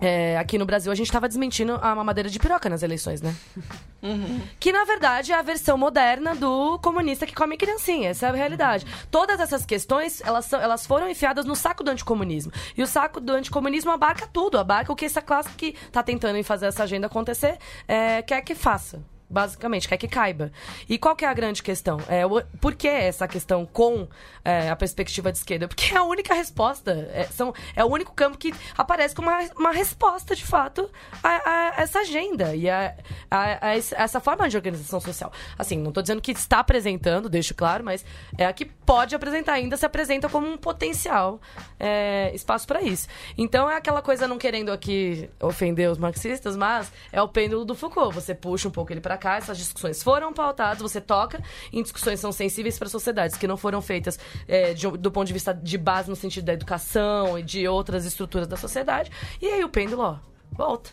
[0.00, 3.34] é, aqui no Brasil a gente estava desmentindo a mamadeira de piroca nas eleições, né?
[4.02, 4.40] Uhum.
[4.58, 8.10] Que na verdade é a versão moderna do comunista que come criancinha.
[8.10, 8.84] Essa é a realidade.
[9.12, 12.50] Todas essas questões elas, são, elas foram enfiadas no saco do anticomunismo.
[12.76, 16.42] E o saco do anticomunismo abarca tudo, abarca o que essa classe que está tentando
[16.42, 20.52] fazer essa agenda acontecer é, quer que faça basicamente, quer que caiba.
[20.88, 21.98] E qual que é a grande questão?
[22.06, 24.06] É, o, por que essa questão com
[24.44, 25.66] é, a perspectiva de esquerda?
[25.66, 29.40] Porque é a única resposta, é, são, é o único campo que aparece como uma,
[29.56, 30.90] uma resposta, de fato,
[31.22, 32.94] a, a essa agenda e a,
[33.30, 35.32] a, a, essa forma de organização social.
[35.58, 38.04] Assim, não estou dizendo que está apresentando, deixo claro, mas
[38.36, 41.40] é a que pode apresentar ainda, se apresenta como um potencial
[41.80, 43.08] é, espaço para isso.
[43.38, 47.74] Então é aquela coisa, não querendo aqui ofender os marxistas, mas é o pêndulo do
[47.74, 48.14] Foucault.
[48.14, 51.40] Você puxa um pouco ele para cá, essas discussões foram pautadas, você toca
[51.72, 54.18] em discussões que são sensíveis para sociedades, que não foram feitas
[54.48, 58.04] é, de, do ponto de vista de base no sentido da educação e de outras
[58.04, 59.12] estruturas da sociedade.
[59.40, 60.16] E aí o pêndulo, ó,
[60.50, 60.90] volta.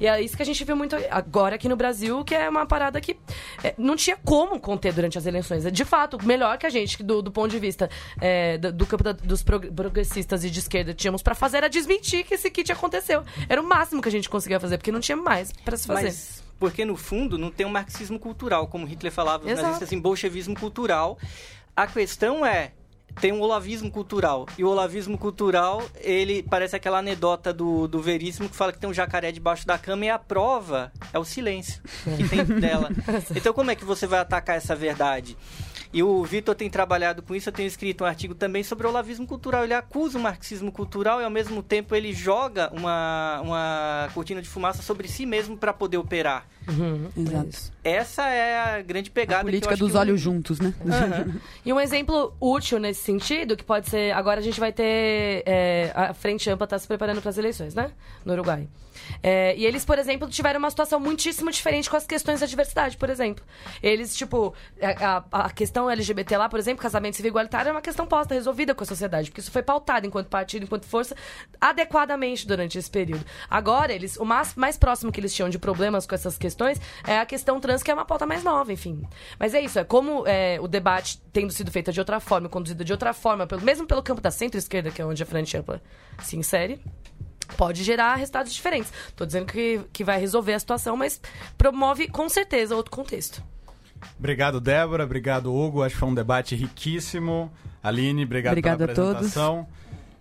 [0.00, 2.66] E é isso que a gente viu muito agora aqui no Brasil, que é uma
[2.66, 3.16] parada que
[3.62, 5.64] é, não tinha como conter durante as eleições.
[5.70, 7.88] De fato, melhor que a gente, do, do ponto de vista
[8.20, 12.24] é, do, do, campo da, dos progressistas e de esquerda tínhamos para fazer, era desmentir
[12.24, 13.22] que esse kit aconteceu.
[13.48, 16.06] Era o máximo que a gente conseguia fazer, porque não tinha mais para se fazer.
[16.06, 19.62] Mas Porque, no fundo, não tem um marxismo cultural, como Hitler falava, Exato.
[19.62, 21.18] nazistas, assim, bolchevismo cultural.
[21.74, 22.70] A questão é,
[23.20, 24.46] tem um olavismo cultural.
[24.56, 28.88] E o olavismo cultural, ele parece aquela anedota do, do Veríssimo que fala que tem
[28.88, 31.82] um jacaré debaixo da cama e a prova é o silêncio
[32.16, 32.90] que tem dela.
[33.34, 35.36] Então, como é que você vai atacar essa verdade?
[35.92, 38.90] E o Vitor tem trabalhado com isso, eu tenho escrito um artigo também sobre o
[38.90, 39.64] olavismo cultural.
[39.64, 44.48] Ele acusa o marxismo cultural e, ao mesmo tempo, ele joga uma, uma cortina de
[44.48, 46.46] fumaça sobre si mesmo para poder operar.
[47.16, 47.72] Exato.
[47.84, 49.40] Essa é a grande pegada.
[49.40, 50.72] A política que eu acho dos olhos juntos, né?
[50.86, 51.40] Aham.
[51.64, 54.12] E um exemplo útil nesse sentido, que pode ser.
[54.12, 55.42] Agora a gente vai ter.
[55.46, 57.90] é, a Frente Ampla está se preparando para as eleições, né?
[58.24, 58.68] No Uruguai.
[59.22, 62.96] É, e eles, por exemplo, tiveram uma situação muitíssimo diferente com as questões da diversidade,
[62.96, 63.44] por exemplo.
[63.82, 67.80] Eles, tipo, a, a- a questão LGBT lá, por exemplo, casamento civil igualitário, é uma
[67.80, 71.16] questão posta, resolvida com a sociedade, porque isso foi pautado enquanto partido, enquanto força,
[71.60, 73.24] adequadamente durante esse período.
[73.48, 76.51] Agora, eles, o mais, mais próximo que eles tinham de problemas com essas questões
[77.06, 79.02] é a questão trans, que é uma pauta mais nova, enfim.
[79.38, 82.84] Mas é isso, é como é, o debate tendo sido feito de outra forma, conduzido
[82.84, 85.82] de outra forma, pelo, mesmo pelo campo da centro-esquerda, que é onde a Frente Ampla
[86.22, 86.80] se insere,
[87.56, 88.92] pode gerar resultados diferentes.
[89.14, 91.20] Tô dizendo que, que vai resolver a situação, mas
[91.56, 93.42] promove com certeza outro contexto.
[94.18, 95.04] Obrigado, Débora.
[95.04, 95.82] Obrigado, Hugo.
[95.82, 97.52] Acho que foi um debate riquíssimo.
[97.82, 99.32] Aline, obrigado Obrigada pela a todos.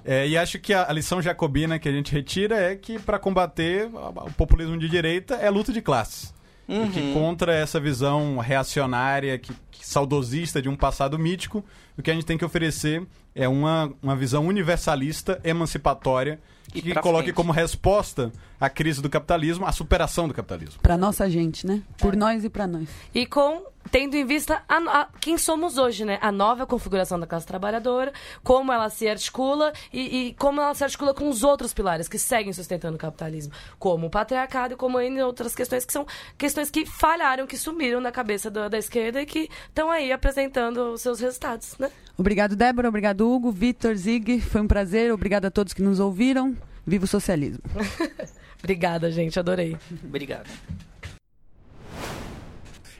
[0.04, 3.89] É, e acho que a, lição jacobina que a gente retira é que para combater
[3.93, 6.34] o populismo de direita é luta de classes.
[6.68, 11.66] E que contra essa visão reacionária, que, que saudosista de um passado mítico,
[11.97, 13.06] o que a gente tem que oferecer
[13.36, 16.40] é uma, uma visão universalista, emancipatória,
[16.74, 17.36] E que coloque frente.
[17.36, 20.82] como resposta à crise do capitalismo a superação do capitalismo.
[20.82, 21.82] Pra nossa gente, né?
[21.98, 22.88] Por nós e pra nós.
[23.14, 26.20] E com tendo em vista a, a- quem somos hoje, né?
[26.22, 28.14] A nova configuração da classe trabalhadora,
[28.44, 32.20] como ela se articula e, e como ela se articula com os outros pilares que
[32.20, 36.06] seguem sustentando o capitalismo, como o patriarcado e como ainda outras questões que são
[36.38, 40.94] questões que falharam, que sumiram na cabeça da, da esquerda e que estão aí apresentando
[40.94, 41.90] os seus resultados, né?
[42.16, 42.88] Obrigado, Débora.
[42.88, 44.42] Obrigado, Hugo, Vitor, Zig.
[44.42, 45.12] Foi um prazer.
[45.12, 46.56] Obrigado a todos que nos ouviram.
[46.86, 47.64] Viva o socialismo.
[48.60, 49.40] Obrigada, gente.
[49.40, 49.78] Adorei.
[50.04, 50.50] Obrigado.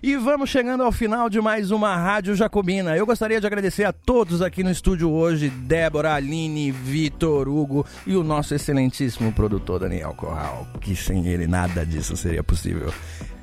[0.04, 2.98] E vamos chegando ao final de mais uma Rádio Jacobina.
[2.98, 8.16] Eu gostaria de agradecer a todos aqui no estúdio hoje: Débora, Aline, Vitor, Hugo e
[8.16, 12.92] o nosso excelentíssimo produtor Daniel Corral, que sem ele nada disso seria possível.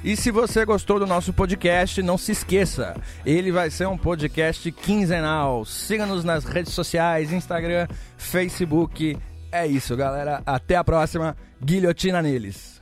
[0.02, 4.72] E se você gostou do nosso podcast, não se esqueça, ele vai ser um podcast
[4.72, 5.66] quinzenal.
[5.66, 7.86] Siga-nos nas redes sociais, Instagram,
[8.16, 9.18] Facebook.
[9.52, 10.40] É isso, galera.
[10.46, 11.36] Até a próxima.
[11.62, 12.80] Guilhotina neles.